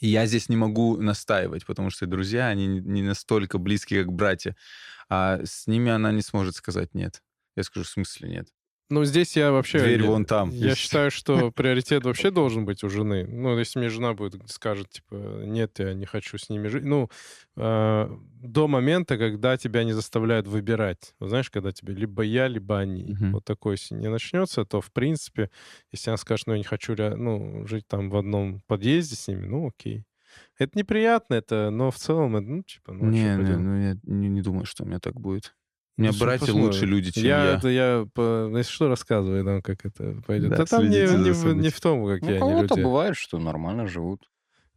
[0.00, 4.56] И я здесь не могу настаивать, потому что друзья, они не- настолько близкие, как братья.
[5.10, 7.22] А с ними она не сможет сказать нет.
[7.56, 8.48] Я скажу, в смысле нет.
[8.90, 9.78] Ну, здесь я вообще...
[9.78, 10.50] Дверь я- вон там.
[10.50, 10.78] Я есть.
[10.78, 13.24] считаю, что приоритет вообще должен быть у жены.
[13.24, 15.14] Ну, если мне жена будет скажет, типа,
[15.44, 16.82] нет, я не хочу с ними жить.
[16.84, 17.08] Ну,
[17.56, 21.14] э, до момента, когда тебя не заставляют выбирать.
[21.20, 23.12] Вот знаешь, когда тебе либо я, либо они.
[23.12, 23.32] Мгм.
[23.32, 25.50] Вот такое, если не начнется, то, в принципе,
[25.92, 29.46] если она скажет, ну, я не хочу ну, жить там в одном подъезде с ними,
[29.46, 30.04] ну, окей.
[30.58, 34.28] Это неприятно, это, но в целом, это, ну, типа, ну, не, не, ну я не,
[34.28, 35.54] не думаю, что у меня так будет.
[36.00, 36.64] У меня Ну, всё братья посмотрим.
[36.66, 37.44] лучше люди, чем я.
[37.44, 37.56] я.
[37.58, 40.50] Это я, по, если что, рассказываю, нам, как это пойдет.
[40.50, 42.82] Да, Да, там не, не, в- не в том, Ну, какие у они кого-то люди.
[42.84, 44.22] бывает, что нормально живут.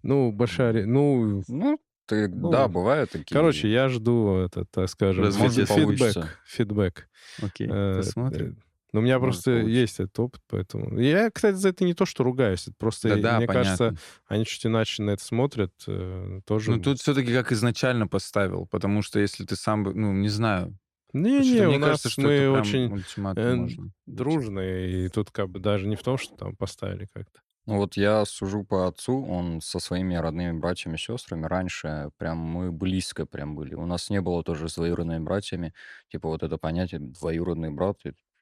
[0.04, 0.86] Ну, большая...
[0.86, 3.34] Ну, Ну, ты, Ну, да, бывают такие.
[3.34, 5.84] короче, я жду, это, так скажем, Развитие фидбэк.
[5.86, 6.30] получится.
[6.46, 7.08] Фидбэк.
[7.42, 8.58] Окей, Э, посмотрим.
[8.60, 9.80] э, Но у меня Может, просто получится.
[9.80, 11.00] есть этот опыт, поэтому...
[11.00, 12.64] Я, кстати, за это не то, что ругаюсь.
[12.68, 14.00] Это просто, Да-да, мне кажется, понятно.
[14.28, 15.72] они чуть иначе на это смотрят.
[15.88, 16.70] э, Тоже...
[16.72, 20.78] Ну, тут все-таки как изначально поставил, потому что если ты сам, ну, не знаю.
[21.14, 23.92] Не-не, у мне нас кажется, что мы это прям очень ультиматум э, можно.
[24.08, 27.42] дружные, и тут как бы даже не в том, что там поставили как-то.
[27.66, 32.38] Ну вот я сужу по отцу, он со своими родными братьями и сестрами раньше прям
[32.38, 33.74] мы близко прям были.
[33.76, 35.74] У нас не было тоже с двоюродными братьями,
[36.10, 38.00] типа вот это понятие двоюродный брат,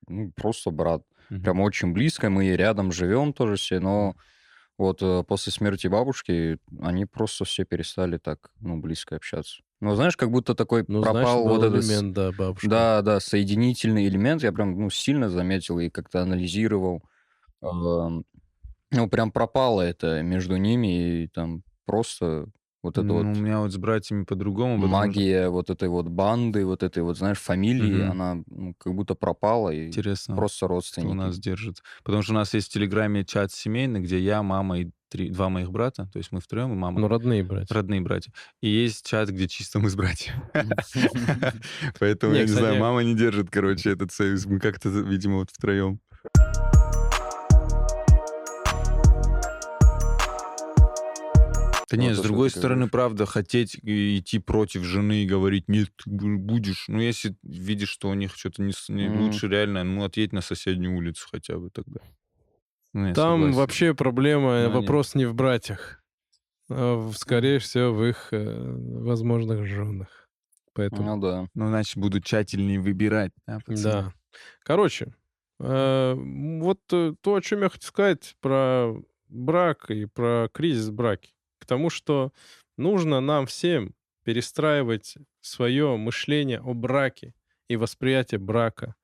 [0.07, 1.03] ну просто брат.
[1.29, 1.43] Мгм.
[1.43, 4.15] Прям очень близко, мы рядом живем тоже все, но
[4.77, 9.61] вот э, после смерти бабушки они просто все перестали так, ну, близко общаться.
[9.81, 11.83] Ну, знаешь, как будто такой Ну, пропал знаешь, вот этот...
[11.83, 12.69] элемент, да, бабушка.
[12.69, 17.01] Да, да, соединительный элемент я прям, ну, сильно заметил и как-то анализировал.
[17.61, 18.23] Ну,
[19.09, 22.47] прям пропало это между ними, и там просто
[22.83, 24.75] вот это Ну, вот у меня вот с братьями по-другому.
[24.75, 28.11] потому что- магия вот этой вот банды, вот этой вот, знаешь, фамилии, Мгм.
[28.11, 31.15] она ну, как будто пропала, и Интересно, просто что у родственники.
[31.15, 31.81] нас держит.
[32.03, 35.49] Потому что у нас есть в Телеграме чат семейный, где я, мама и три, два
[35.49, 36.99] моих брата, то есть мы втроем, и мама.
[36.99, 37.75] Ну, родные братья.
[37.75, 38.31] Родные братья.
[38.61, 40.41] И есть чат, где чисто мы с братьями.
[41.99, 44.45] Поэтому, я не знаю, мама не держит, короче, этот союз.
[44.45, 45.99] Мы как-то, видимо, вот втроем.
[51.89, 52.91] Да Ну, нет, с другой стороны, говоришь.
[52.91, 56.85] правда, хотеть идти против жены и говорить, нет, будешь.
[56.87, 59.23] Ну, если видишь, что у них что-то не, не Мгм.
[59.23, 61.99] лучше, реально, ну, отъедь на соседнюю улицу хотя бы тогда.
[62.93, 63.57] Ну, Там согласен.
[63.57, 65.97] вообще проблема, Ну, они- вопрос не в братьях.
[66.69, 68.73] а в- скорее всего, в их э,
[69.03, 70.29] возможных женах.
[70.73, 71.47] Поэтому, Ну да.
[71.53, 73.31] Ну, значит, буду тщательнее выбирать.
[73.45, 73.81] Да, пацаны?
[73.83, 74.13] да.
[74.63, 75.13] Короче,
[75.59, 78.93] э, вот э, то, о чем я хотел сказать про
[79.27, 81.31] брак и про кризис в браке.
[81.59, 82.31] К тому, что
[82.77, 87.33] нужно нам всем перестраивать свое мышление о браке
[87.67, 88.95] и восприятие брака.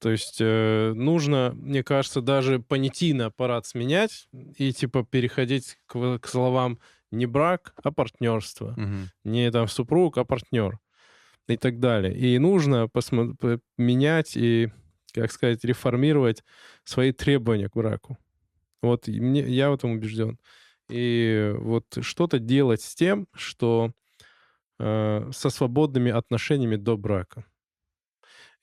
[0.00, 6.26] То есть э, нужно, мне кажется, даже понятийный аппарат сменять и типа переходить к, к
[6.26, 6.78] словам
[7.10, 8.74] не брак, а партнерство.
[8.76, 9.10] Мгм.
[9.24, 10.78] Не там супруг, а партнер.
[11.48, 12.16] И так далее.
[12.16, 14.70] И нужно посмо- менять и
[15.12, 16.44] как сказать, реформировать
[16.84, 18.16] свои требования к браку.
[18.82, 20.38] Вот мне, я в этом убежден.
[20.88, 23.92] И вот что-то делать с тем, что
[24.78, 27.44] э, со свободными отношениями до брака.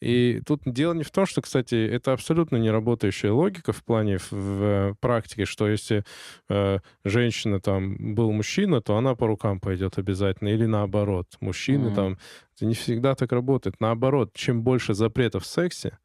[0.02, 4.18] И тут дело не в том, что, кстати, это абсолютно не работающая логика в плане
[4.18, 6.04] в, в практике, что если
[6.50, 11.96] э, женщина там был мужчина, то она по рукам пойдет обязательно, или наоборот, мужчины mm-hmm.
[11.96, 12.18] там,
[12.56, 13.76] это не всегда так работает.
[13.80, 15.98] Наоборот, чем больше запретов в сексе,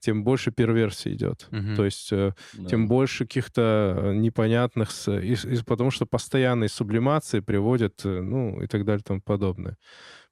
[0.00, 1.48] тем больше перверсий идет.
[1.50, 1.76] Угу.
[1.76, 2.68] То есть э, да.
[2.68, 4.90] тем больше каких-то э, непонятных...
[5.08, 9.76] И, и, потому что постоянные сублимации приводят, э, ну, и так далее, и тому подобное.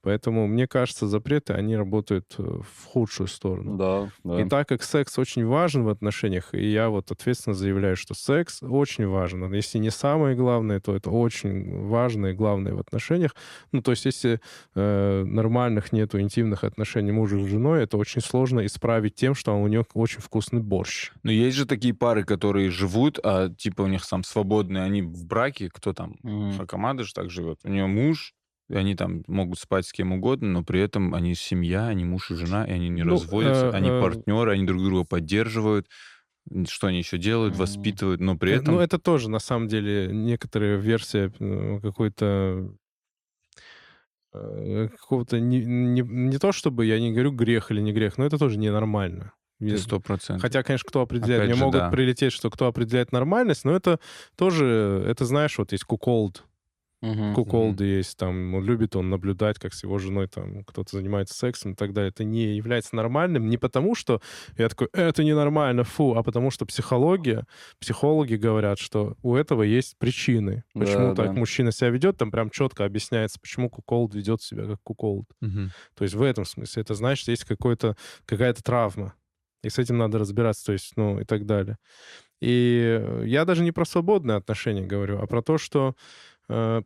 [0.03, 3.77] Поэтому, мне кажется, запреты, они работают э, в худшую сторону.
[3.77, 4.41] Да, да.
[4.41, 8.63] И так как секс очень важен в отношениях, и я вот ответственно заявляю, что секс
[8.63, 9.53] очень важен.
[9.53, 13.37] Если не самое главное, то это очень важно и главное в отношениях.
[13.71, 14.41] Ну, то есть, если
[14.75, 19.69] э, нормальных нету интимных отношений мужа с женой, это очень сложно исправить тем, что у
[19.69, 21.13] него очень вкусный борщ.
[21.23, 25.27] Но есть же такие пары, которые живут, а типа у них сам свободные, они в
[25.27, 26.59] браке, кто там, mm.
[26.59, 27.61] Хакамада же так живет.
[27.63, 28.35] У нее муж,
[28.69, 32.31] и они там могут спать с кем угодно, но при этом они семья, они муж
[32.31, 35.89] и жена, и они не ну, разводятся, э, они э, партнеры, они друг друга поддерживают.
[36.69, 38.75] Что они еще делают, воспитывают, но при э, этом...
[38.75, 42.75] Ну, это тоже, на самом деле, некоторая версия э, какой-то
[44.33, 48.39] какого-то не, не, не то чтобы я не говорю грех или не грех, но это
[48.39, 49.35] тоже ненормально.
[49.77, 50.43] Сто процентов.
[50.43, 51.91] Хотя, конечно, кто определяет, Опять мне же, могут да.
[51.91, 54.01] прилететь, что кто определяет нормальность, но это
[54.37, 56.45] тоже, это знаешь, вот есть куколд,
[57.03, 57.97] Uh-huh, Куколды uh-huh.
[57.97, 61.75] есть, там, он любит он наблюдать, как с его женой там кто-то занимается сексом и
[61.75, 62.11] так далее.
[62.11, 64.21] Это не является нормальным не потому, что
[64.57, 67.45] я такой, это ненормально, фу, а потому что психология,
[67.81, 70.63] психологи говорят, что у этого есть причины.
[70.75, 71.33] Почему да, так да.
[71.33, 75.27] мужчина себя ведет, там прям четко объясняется, почему куколд ведет себя как куколд.
[75.43, 75.71] Uh-huh.
[75.97, 76.83] То есть в этом смысле.
[76.83, 77.97] Это значит, есть какой-то,
[78.27, 79.15] какая-то травма.
[79.65, 81.79] И с этим надо разбираться, то есть, ну, и так далее.
[82.41, 85.95] И я даже не про свободные отношения говорю, а про то, что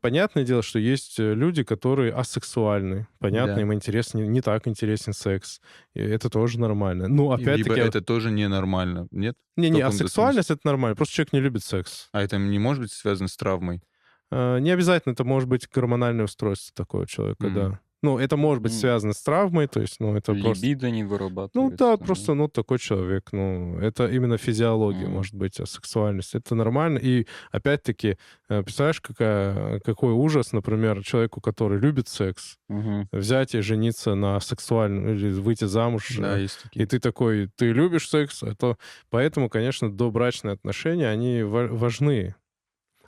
[0.00, 3.08] понятное дело, что есть э, люди, которые асексуальны.
[3.18, 3.60] Понятно, да.
[3.62, 5.60] им интересен, не так интересен секс.
[5.94, 7.08] И это тоже нормально.
[7.08, 7.74] Ну, опять-таки...
[7.74, 9.36] Либо это тоже ненормально, нет?
[9.56, 10.94] Не-не, асексуальность— это нормально.
[10.96, 12.08] Просто человек не любит секс.
[12.12, 13.82] А это не может быть связано с травмой?
[14.30, 15.12] Э, не обязательно.
[15.12, 17.54] Это может быть гормональное устройство такого человека, mm.
[17.54, 17.80] да.
[18.02, 20.66] Ну, это может быть связано с травмой, то есть, ну, это Либидо просто...
[20.66, 21.58] Либидо не вырабатывается.
[21.58, 25.10] Ну, да, просто, ну, такой человек, ну, это именно физиология, mm.
[25.10, 26.34] может быть, а сексуальность.
[26.34, 26.98] Это нормально.
[26.98, 28.16] И, опять-таки,
[28.48, 33.08] э, представляешь, какая, какой ужас, например, человеку, который любит секс, mm-hmm.
[33.12, 36.16] взять и жениться на сексуальном, или выйти замуж.
[36.18, 36.84] Да, э, есть такие.
[36.84, 38.76] И ты такой, ты любишь секс, это...
[39.10, 42.34] Поэтому, конечно, добрачные отношения, они важны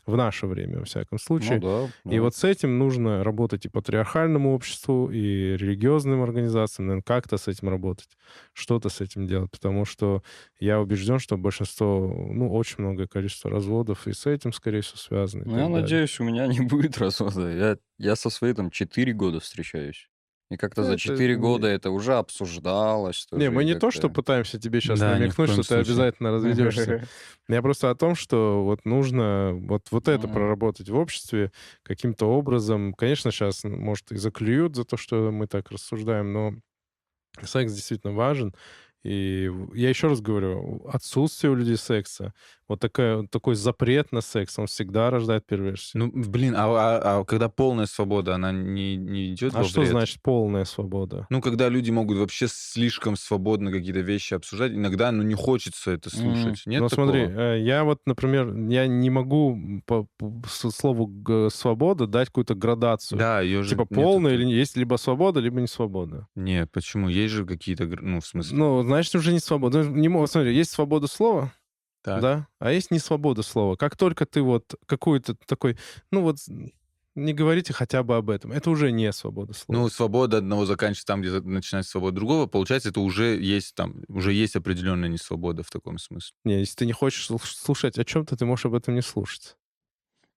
[0.08, 1.60] в наше время, во всяком случае.
[1.60, 7.02] Ну, да, И вот с этим нужно работать и патриархальному обществу, и религиозным организациям, наверное,
[7.04, 8.08] как-то с этим работать,
[8.54, 10.22] что-то с этим делать, потому что
[10.58, 15.44] я убежден, что большинство, ну, очень многое количество разводов и с этим, скорее всего, связано.
[15.44, 15.82] Ну, я далее.
[15.82, 17.50] надеюсь, у меня не будет развода.
[17.52, 20.08] Я, я со своей там 4 года встречаюсь.
[20.50, 21.40] И как-то за 4 это...
[21.40, 23.26] года это уже обсуждалось.
[23.32, 25.84] Не, мы не то, что пытаемся тебе сейчас да, намекнуть, что случае.
[25.84, 27.06] ты обязательно разведешься.
[27.48, 32.94] Я просто о том, что вот нужно вот, вот это проработать в обществе каким-то образом.
[32.94, 36.54] Конечно, сейчас, может, и заклюют за то, что мы так рассуждаем, но
[37.42, 38.54] секс действительно важен.
[39.04, 42.34] И я еще раз говорю, отсутствие у людей секса,
[42.68, 46.04] вот такая, такой запрет на секс, он всегда рождает перверсию.
[46.04, 50.20] Ну, блин, а, а, а когда полная свобода, она не, не идет А что значит
[50.20, 51.26] полная свобода?
[51.30, 56.10] Ну, когда люди могут вообще слишком свободно какие-то вещи обсуждать, иногда, ну, не хочется это
[56.10, 56.66] слушать.
[56.66, 56.70] Mm.
[56.70, 57.06] Нет ну, такого?
[57.06, 61.10] смотри, э, я вот, например, я не могу по, по слову
[61.50, 63.18] свобода дать какую-то градацию.
[63.18, 66.26] Да, ее же Типа полная или есть либо свобода, либо не свобода.
[66.34, 67.08] Нет, почему?
[67.08, 68.58] Есть же какие-то, ну, в смысле...
[68.58, 69.84] Ну, значит, уже не свобода.
[69.84, 71.52] Ну, не, смотри, есть свобода слова,
[72.02, 72.22] так.
[72.22, 72.48] Да?
[72.58, 73.76] А есть не свобода слова.
[73.76, 75.76] Как только ты вот какую-то такой,
[76.10, 76.38] ну вот
[77.14, 78.52] не говорите хотя бы об этом.
[78.52, 79.80] Это уже не свобода слова.
[79.80, 82.46] Ну, свобода одного заканчивается там, где начинается свобода другого.
[82.46, 86.32] Получается, это уже есть там, уже есть определенная несвобода в таком смысле.
[86.44, 89.56] Не, если ты не хочешь слушать о чем-то, ты можешь об этом не слушать.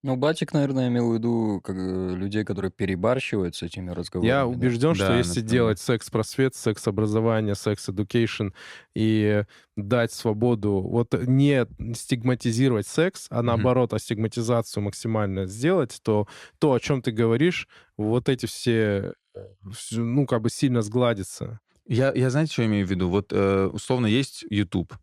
[0.04, 4.28] Ну, Батик, наверное, имел в виду как, э, людей, которые перебарщивают с этими разговорами.
[4.28, 4.95] Я убежден, да?
[4.95, 5.52] что да, если например.
[5.52, 8.47] делать секс-просвет, секс-образование, секс-эдукейшн
[8.95, 9.43] и
[9.78, 13.97] дать свободу, вот не стигматизировать секс, а наоборот, mm-hmm.
[13.97, 16.28] астигматизацию максимально сделать, то
[16.58, 19.47] то, о чем ты говоришь, вот эти все, э,
[19.91, 21.60] ну, как бы сильно сгладится.
[21.86, 23.08] Я, я знаете, что имею в виду?
[23.08, 24.95] Вот, э, условно, есть YouTube,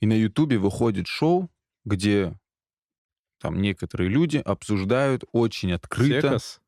[0.00, 1.48] и на YouTube выходит шоу,
[1.86, 2.34] где
[3.42, 6.60] там некоторые люди обсуждают очень открыто, Секс?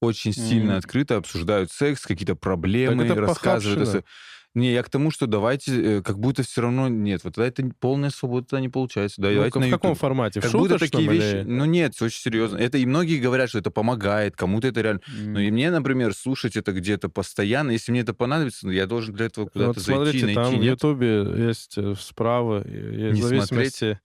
[0.00, 0.76] очень сильно mm.
[0.78, 3.80] открыто обсуждают секс, какие-то проблемы, рассказывают.
[3.80, 4.04] Похабщина.
[4.52, 7.22] Не, я к тому, что давайте, э, как будто все равно нет.
[7.22, 9.20] Вот тогда это полная свобода тогда не получается.
[9.22, 10.00] Да, Ну, давайте к- на в каком YouTube.
[10.00, 10.40] формате?
[10.40, 11.36] В Как будто такие вещи...
[11.36, 12.56] или- Ну нет, очень серьезно.
[12.56, 15.02] Это и многие говорят, что это помогает, кому-то это реально...
[15.06, 19.14] Ну и мне, например, слушать это где-то постоянно, если мне это понадобится, ну, я должен
[19.14, 20.34] для этого Ну, куда-то Вот зайти, смотрите, найти.
[20.34, 20.70] там в Нет?
[20.72, 24.00] Ютубе есть э, справа, э, Не в зависимости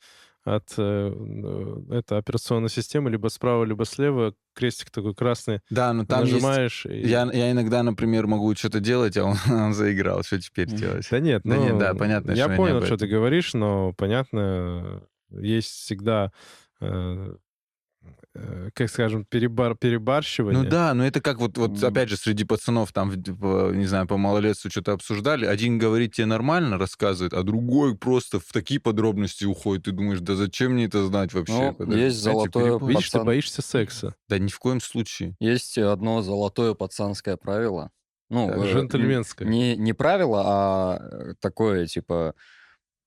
[0.45, 6.05] от э, э, это операционной системы, либо справа, либо слева, крестик такой красный, Да, но
[6.05, 6.33] там есть...
[6.33, 6.85] нажимаешь.
[6.85, 10.23] и- Я, я иногда, например, могу что-то делать, а он, он заиграл.
[10.23, 11.07] Что теперь делать?
[11.09, 15.03] Да нет, Да ну, нет, да, понятно, Я что понял, что ты говоришь, но понятно,
[15.31, 16.31] есть всегда,
[16.79, 17.35] э,
[18.73, 20.63] как скажем, перебар, перебарщивание.
[20.63, 24.17] Ну да, но это как вот, вот опять же, среди пацанов там, не знаю, по
[24.17, 25.45] малолетству что-то обсуждали.
[25.45, 29.85] Один говорит тебе нормально, рассказывает, а другой просто в такие подробности уходит.
[29.85, 31.53] Ты думаешь, да зачем мне это знать вообще?
[31.53, 32.89] Ну, Подожди, есть знаете, золотое перебор.
[32.89, 34.15] Видишь, ты боишься секса.
[34.27, 35.35] Да ни в коем случае.
[35.39, 37.91] Есть одно золотое пацанское правило.
[38.29, 39.47] Ну, Так, э, Джентльменское.
[39.47, 42.33] не, не правило, а э, такое, типа,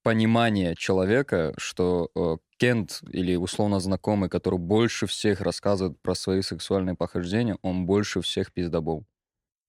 [0.09, 6.97] понимание человека, что э, Кент или условно знакомый, который больше всех рассказывает про свои сексуальные
[6.97, 9.05] похождения, он больше всех пиздобол.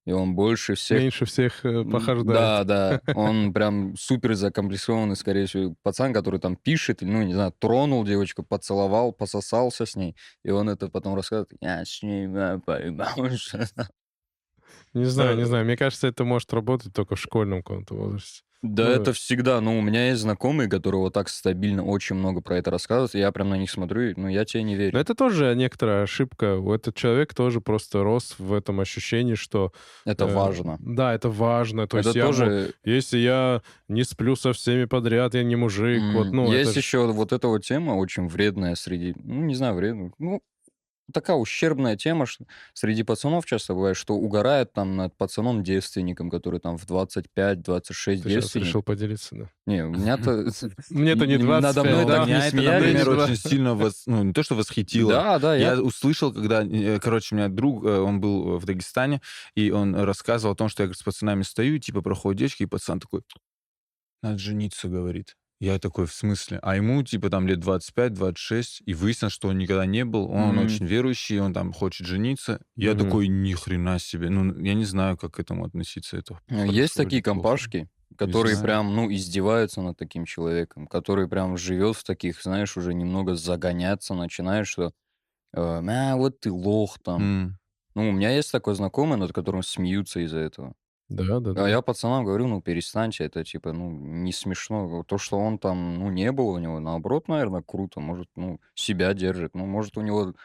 [0.05, 1.01] И он больше всех...
[1.01, 2.25] Меньше всех э, похождает.
[2.25, 3.01] Да, да.
[3.15, 8.41] Он прям супер закомплексованный, скорее всего, пацан, который там пишет, ну, не знаю, тронул девочку,
[8.41, 10.15] поцеловал, пососался с ней,
[10.45, 11.51] и он это потом рассказывает.
[11.59, 12.29] Я с ней
[12.65, 13.67] поебался».
[14.93, 15.65] Не знаю, не знаю.
[15.65, 18.41] Мне кажется, это может работать только в школьном каком-то возрасте.
[18.61, 19.61] Да, Ну, это всегда.
[19.61, 23.19] Ну, у меня есть знакомые, которые вот так стабильно очень много про это рассказывают, и
[23.19, 24.91] я прям на них смотрю, и, ну, я тебе не верю.
[24.93, 26.57] Но это тоже некоторая ошибка.
[26.57, 29.71] У Этот человек тоже просто рос в этом ощущении, что...
[30.05, 30.77] Это э, важно.
[30.79, 31.87] Да, это важно.
[31.87, 32.73] То это есть я тоже...
[32.83, 36.01] если я не сплю со всеми подряд, я не мужик.
[36.01, 39.15] м, Вот, ну, есть это еще вот эта вот тема очень вредная среди...
[39.23, 40.11] Ну, не знаю, вредная.
[40.19, 40.41] Ну,
[41.13, 46.77] такая ущербная тема что среди пацанов часто бывает, что угорают там над пацаном-девственником, который там
[46.77, 48.65] в 25-26 Ты сейчас девственник.
[48.67, 49.49] решил поделиться, да.
[49.65, 50.49] Не, у меня-то...
[50.89, 52.17] Мне-то не Н- 25, надо мной да?
[52.17, 55.11] так не Меня это, смеялись, например, очень сильно ну, не то, что восхитило.
[55.11, 55.81] Да, да, я...
[55.81, 59.21] Услышал, когда, э, короче, у меня друг, э, он был в Дагестане,
[59.55, 62.99] и он рассказывал о том, что я с пацанами стою, типа проходит девочка, и пацан
[62.99, 63.21] такой,
[64.21, 65.35] надо жениться, говорит.
[65.61, 66.57] Я такой, в смысле?
[66.61, 70.57] А ему, типа, там лет 25-26, и выяснилось, что он никогда не был, он Мгм.
[70.57, 72.61] очень верующий, он там хочет жениться.
[72.77, 72.95] Я Мгм.
[72.95, 74.29] такой, ни хрена себе.
[74.29, 76.15] Ну, я не знаю, как к этому относиться.
[76.17, 77.21] Это Ну, Есть такие плохо?
[77.21, 82.93] компашки, которые прям, ну, издеваются над таким человеком, который прям живет в таких, знаешь, уже
[82.93, 84.91] немного загоняться начинает, что э,
[85.61, 87.31] «А, вот ты лох там.
[87.31, 87.59] М.
[87.95, 90.75] Ну, у меня есть такой знакомый, над которым смеются из-за этого.
[91.09, 91.65] Да, да, да.
[91.65, 95.03] А я пацанам говорю, ну, перестаньте, это, типа, ну, не смешно.
[95.07, 97.99] То, что он там, ну, не было у него, наоборот, наверное, круто.
[97.99, 99.55] Может, ну, себя держит.
[99.55, 100.35] Ну, может, у него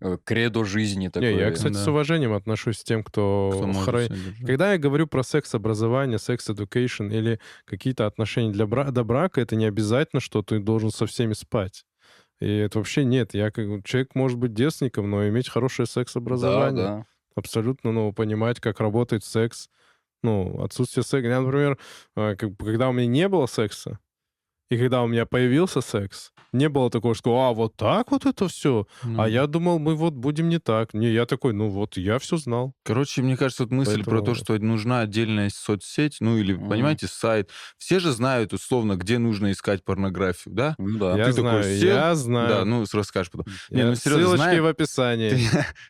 [0.00, 1.34] э, кредо жизни такое.
[1.34, 1.90] Не, я, кстати, с да.
[1.90, 3.50] уважением отношусь к тем, кто...
[3.52, 4.12] Кто держать.
[4.46, 9.64] Когда я говорю про секс-образование, секс-education или какие-то отношения для бра- до брака, это не
[9.64, 11.84] обязательно, что ты должен со всеми спать.
[12.38, 13.34] И это вообще нет.
[13.34, 13.84] Я как...
[13.84, 16.84] Человек может быть девственником, но иметь хорошее Да, секс-образование.
[16.84, 17.06] да.
[17.34, 19.68] Абсолютно, ну, понимать, как работает секс.
[20.22, 21.28] Ну, отсутствие секса.
[21.28, 21.78] Я, например,
[22.16, 23.98] э, когда у меня не было секса,
[24.70, 28.48] и когда у меня появился секс, не было такого, что, а, вот так вот это
[28.48, 28.86] все.
[29.02, 29.26] А Ну.
[29.26, 30.94] я думал, мы вот будем не так.
[30.94, 32.72] Не, я такой, ну вот, я все знал.
[32.82, 36.68] Короче, мне кажется, вот мысль про то, Поэтому- что нужна отдельная соцсеть, ну или, Мгм.
[36.70, 37.50] понимаете, сайт.
[37.76, 40.74] Все же знают, условно, где нужно искать порнографию, да?
[40.78, 41.16] Ну, да.
[41.18, 41.88] я ты такой знаю, сел?
[41.88, 42.48] я знаю.
[42.48, 43.52] Да, ну, расскажешь потом.
[43.68, 44.62] Я- Не, ну, серьезно, Ссылочки знаю.
[44.62, 45.30] в описании.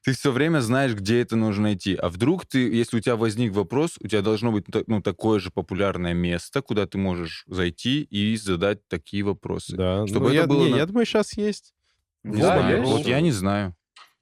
[0.04, 1.94] Ты, все время знаешь, где это нужно найти.
[1.94, 5.50] А вдруг ты, если у тебя возник вопрос, у тебя должно быть ну, такое же
[5.50, 9.76] популярное место, куда ты можешь зайти и задать такие вопросы.
[9.76, 11.72] Да, Чтобы ну, это я, было не, на- я думаю, сейчас есть.
[12.24, 12.78] Не Да, знаю.
[12.80, 12.90] есть.
[12.92, 13.74] Вот я не знаю.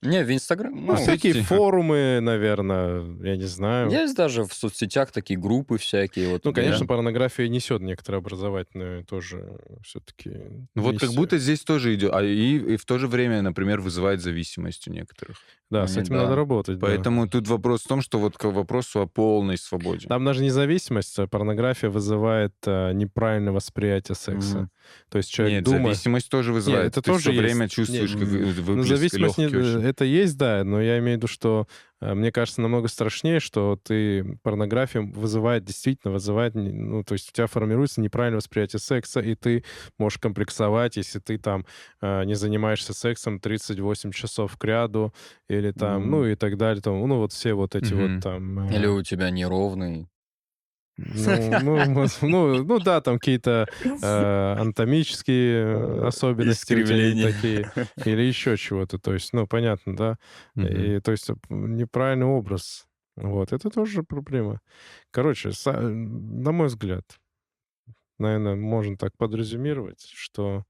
[0.03, 0.70] Не, в Инстаграм...
[0.74, 1.47] Ну, Ну, всякие кстати.
[1.47, 3.90] форумы, наверное, я не знаю.
[3.90, 6.28] Есть даже в соцсетях такие группы всякие.
[6.28, 10.30] Вот, Ну, конечно, порнография несет некоторые образовательные тоже все-таки.
[10.74, 13.80] Ну вот как будто здесь тоже идет, а и, и в то же время, например,
[13.80, 15.38] вызывает зависимость у некоторых.
[15.83, 16.22] Да, с этим да.
[16.22, 16.79] надо работать.
[16.79, 16.87] да.
[16.87, 20.07] Поэтому тут вопрос в том, что вот к вопросу о полной свободе.
[20.09, 24.59] Там даже независимость, а порнография вызывает а, неправильное восприятие секса.
[24.59, 24.70] Мгм.
[25.11, 25.85] То есть человек Нет, думает...
[25.97, 26.87] зависимость тоже вызывает.
[26.87, 27.43] это Ты тоже все есть.
[27.43, 29.83] время чувствуешь, Не, как м, выплеск Ну, зависимость не- очень.
[29.83, 33.78] это есть, да, но я имею в виду, что э, мне кажется намного страшнее, что
[33.82, 39.34] ты порнография вызывает, действительно вызывает, ну, то есть у тебя формируется неправильное восприятие секса, и
[39.34, 39.64] ты
[39.98, 41.64] можешь комплексовать, если ты там
[42.02, 45.14] э, не занимаешься сексом 38 часов к ряду,
[45.48, 46.11] или там, Мгм.
[46.11, 48.16] ну, и так далее, там, ну, вот все вот эти Мгм.
[48.16, 48.59] вот там...
[48.68, 50.09] э, Или у тебя неровный.
[50.97, 53.68] Ну, ну, ну, ну да, там какие-то
[54.03, 54.07] э,
[54.59, 56.74] анатомические э, особенности
[57.20, 57.68] такие,
[58.05, 58.99] или еще чего-то.
[58.99, 60.18] То есть, ну, понятно, да.
[60.55, 60.66] Мгм.
[60.68, 62.86] И, то есть, неправильный образ.
[63.16, 64.61] Вот, это тоже проблема.
[65.12, 67.05] Короче, са- на мой взгляд,
[68.18, 70.64] наверное, можно так подрезюмировать, что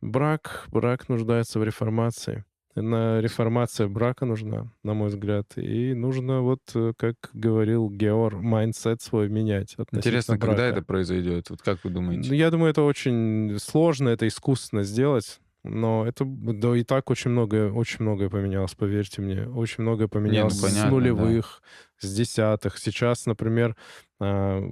[0.00, 2.44] брак, брак нуждается в реформации.
[2.76, 5.46] На реформация брака нужна, на мой взгляд.
[5.56, 10.76] И нужно, вот, э, как говорил Геор, mindset свой менять Интересно, когда брака.
[10.78, 11.50] это произойдет?
[11.50, 12.36] Вот как вы Ну, думаете?
[12.36, 15.40] я думаю, это очень сложно, это искусственно сделать.
[15.62, 19.46] Но это, да и так очень многое, очень многое поменялось, поверьте мне.
[19.46, 20.90] Очень многое поменялось с понятно, да.
[20.90, 21.62] нулевых,
[21.98, 22.78] с десятых.
[22.78, 23.76] Сейчас, например,
[24.20, 24.62] а,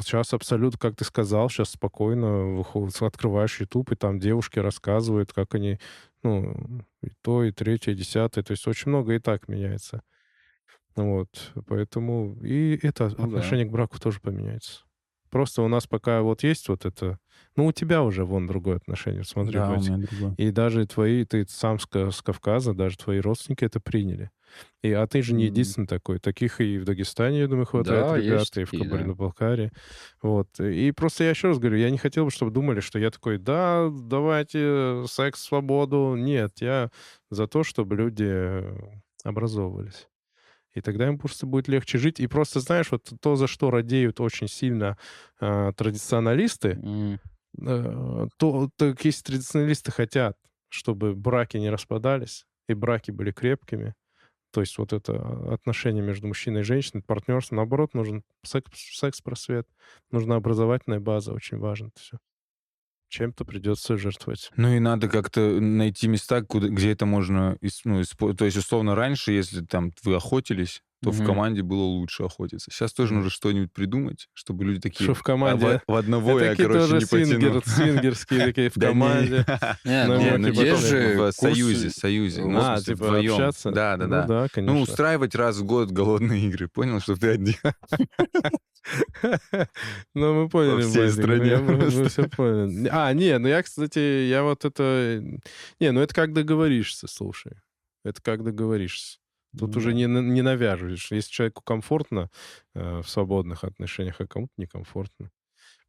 [0.00, 5.54] сейчас абсолютно, как ты сказал, сейчас спокойно выходит, открываешь YouTube, и там девушки рассказывают, как
[5.54, 5.78] они,
[6.22, 8.42] ну, и то, и третье, и десятое.
[8.42, 10.02] То есть очень много и так меняется.
[10.96, 13.24] Вот, поэтому и это Ну да.
[13.24, 14.87] отношение к браку тоже поменяется.
[15.30, 17.18] Просто у нас пока вот есть вот это...
[17.56, 20.34] Ну, у тебя уже вон другое отношение, смотри, Да, у меня другое.
[20.36, 24.30] И даже твои, ты сам с, Ка- с Кавказа, даже твои родственники это приняли.
[24.82, 26.18] И, а ты же не единственный такой.
[26.20, 28.88] Таких и в Дагестане, я думаю, хватает Да, ребят, и в такие, да.
[28.88, 29.70] Кабардино-Балкарии.
[30.22, 30.48] Вот.
[30.60, 33.38] И просто я еще раз говорю, я не хотел бы, чтобы думали, что я такой,
[33.38, 36.14] да, давайте секс, свободу.
[36.16, 36.90] Нет, я
[37.30, 38.62] за то, чтобы люди
[39.24, 40.08] образовывались.
[40.74, 42.20] И тогда им просто будет легче жить.
[42.20, 44.98] И просто, знаешь, вот то, за что радеют очень сильно
[45.40, 47.18] а, традиционалисты, М.
[47.60, 50.38] э, то, так если традиционалисты хотят,
[50.68, 53.94] чтобы браки не распадались, и браки были крепкими,
[54.52, 59.68] то есть вот это а, отношение между мужчиной и женщиной, партнерство, наоборот, нужен секс, секс-просвет,
[60.10, 62.18] нужна образовательная база, очень важно это все.
[63.08, 64.50] Чем-то придется жертвовать.
[64.56, 67.56] Ну и надо как-то найти места, куда, где это можно...
[67.84, 71.26] Ну, испо- То есть, условно, раньше, если там вы охотились, то в Мгм.
[71.26, 72.70] команде было лучше охотиться.
[72.72, 75.04] Сейчас тоже нужно что-нибудь придумать, чтобы люди такие...
[75.04, 75.80] Что в «А команде...
[75.86, 77.40] в, в одного я, такие короче, тоже не потяну.
[77.40, 79.44] свингер, свингерские такие в команде.
[79.84, 82.44] Ну, ну, ну типа есть же в союзе, союзе.
[82.44, 83.32] Ну, в А, типа вдвоем.
[83.32, 83.70] общаться?
[83.70, 84.22] Да, да, Ну да.
[84.26, 84.80] да, Ну, конечно.
[84.80, 86.68] устраивать раз в год голодные игры.
[86.68, 87.54] Понял, что ты один?
[90.14, 92.88] Ну, мы поняли, всей Вадик, ну, стране мы, все поняли.
[92.90, 95.22] А, не, ну я, кстати, я вот это...
[95.80, 97.52] Не, ну это как договоришься, слушай.
[98.04, 99.18] Это как договоришься.
[99.56, 99.94] Тут Ну уже да.
[99.94, 101.10] не, не навяжешь.
[101.12, 102.30] Если человеку комфортно
[102.74, 105.30] э, в свободных отношениях, а кому-то некомфортно.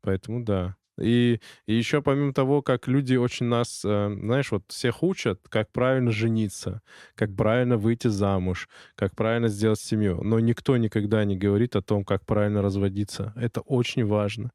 [0.02, 0.76] Поэтому да.
[1.02, 5.72] И, и еще помимо того, как люди очень нас, э, знаешь, вот всех учат, как
[5.72, 6.82] правильно жениться,
[7.16, 10.22] как правильно выйти замуж, как правильно сделать семью.
[10.24, 13.34] Но никто никогда не говорит о том, как правильно разводиться.
[13.38, 14.52] Это очень важно.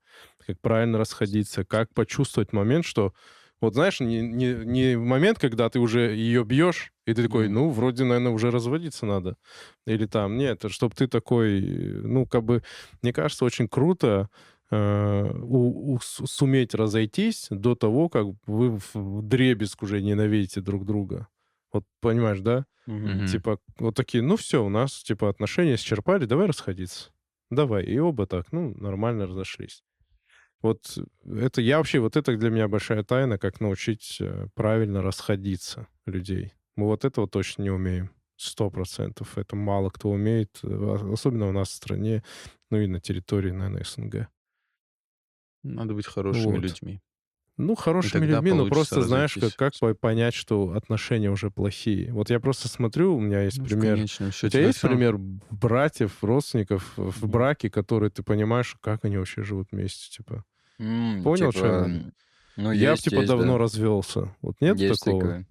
[0.47, 3.15] Как правильно расходиться, как почувствовать момент, что
[3.61, 7.71] вот знаешь, не, не, не момент, когда ты уже ее бьешь, и ты такой, ну,
[7.71, 9.37] вроде, наверное, уже разводиться надо.
[9.87, 11.61] Или там, нет, чтобы ты такой,
[12.03, 12.63] ну, как бы,
[13.03, 14.29] мне кажется, очень круто
[14.71, 21.29] э, у- у- суметь разойтись до того, как вы в дребезг уже ненавидите друг друга.
[21.73, 22.67] Вот понимаешь, да?
[22.87, 23.25] Мгм.
[23.27, 27.11] Типа, вот такие, ну все, у нас, типа, отношения исчерпали, давай расходиться.
[27.51, 27.85] Давай.
[27.85, 29.83] И оба так, ну, нормально разошлись.
[30.65, 35.89] Вот это я вообще, вот это для меня большая тайна, как научить э, правильно расходиться
[36.07, 36.55] людей.
[36.77, 38.11] Мы вот этого точно не умеем.
[38.37, 39.39] Сто процентов.
[39.39, 42.25] Это мало кто умеет, э, а- особенно у нас в стране,
[42.71, 44.29] ну и на территории, наверное, СНГ.
[45.65, 46.63] Надо быть хорошими Вот.
[46.63, 47.01] людьми.
[47.57, 52.13] Ну, хорошими людьми, но просто знаешь, как, как по- понять, что отношения уже плохие.
[52.13, 54.81] Вот я просто смотрю, у меня есть Ну, в пример конечном У счете, тебя есть
[54.81, 55.17] пример
[55.51, 57.31] братьев, родственников в Мгм.
[57.31, 60.45] браке, которые ты понимаешь, как они вообще живут вместе, типа?
[60.79, 61.91] Понял, типа, что?
[62.57, 63.59] Ну, Я есть, типа есть, давно да.
[63.59, 64.35] развелся.
[64.43, 65.21] Вот нет Есть такого?
[65.23, 65.47] такое.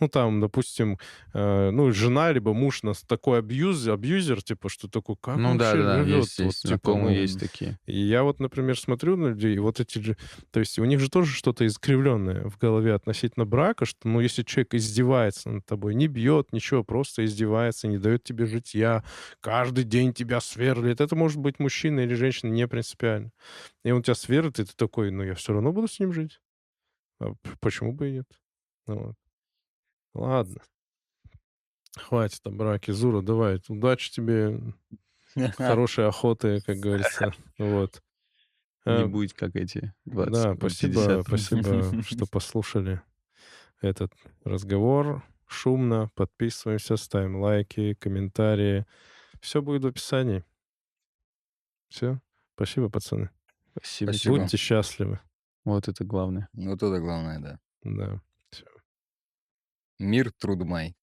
[0.00, 0.98] Ну, там, допустим,
[1.34, 5.58] э, ну, жена либо муж нас такой абьюз, абьюзер, типа, что такой, как Ну он
[5.58, 6.16] да, вообще да, живет?
[6.16, 7.78] есть, Вот, есть, типа, ну, есть такие.
[7.86, 10.16] И я вот, например, смотрю на людей, и вот эти же...
[10.50, 14.42] То есть у них же тоже что-то искривленное в голове относительно брака, что, ну, если
[14.42, 19.04] человек издевается над тобой, не бьет, ничего, просто издевается, не дает тебе житья,
[19.40, 23.32] каждый день тебя сверлит, это может быть мужчина или женщина, не принципиально.
[23.84, 26.40] И он тебя сверлит, и ты такой, ну, я все равно буду с ним жить.
[27.20, 28.26] А почему бы и нет?
[28.86, 29.14] Ну, вот.
[30.14, 30.60] Ладно.
[31.96, 32.92] Хватит о браке.
[32.92, 33.60] Зура, давай.
[33.68, 34.60] Удачи тебе.
[35.56, 37.32] Хорошей охоты, как говорится.
[37.58, 38.02] Вот.
[38.86, 41.26] Не Э, будет, как эти 20 Да, спасибо, 50.
[41.26, 43.02] спасибо, что послушали
[43.82, 44.10] этот
[44.42, 45.22] разговор.
[45.46, 46.10] Шумно.
[46.14, 48.86] Подписываемся, ставим лайки, комментарии.
[49.42, 50.44] Все будет в описании.
[51.88, 52.20] Все.
[52.54, 53.28] Спасибо, пацаны.
[53.76, 54.12] Спасибо.
[54.26, 55.20] Будьте счастливы.
[55.64, 56.48] Вот это главное.
[56.54, 57.60] Вот это главное, да.
[57.82, 58.22] Да.
[60.00, 60.94] Мир, труд май.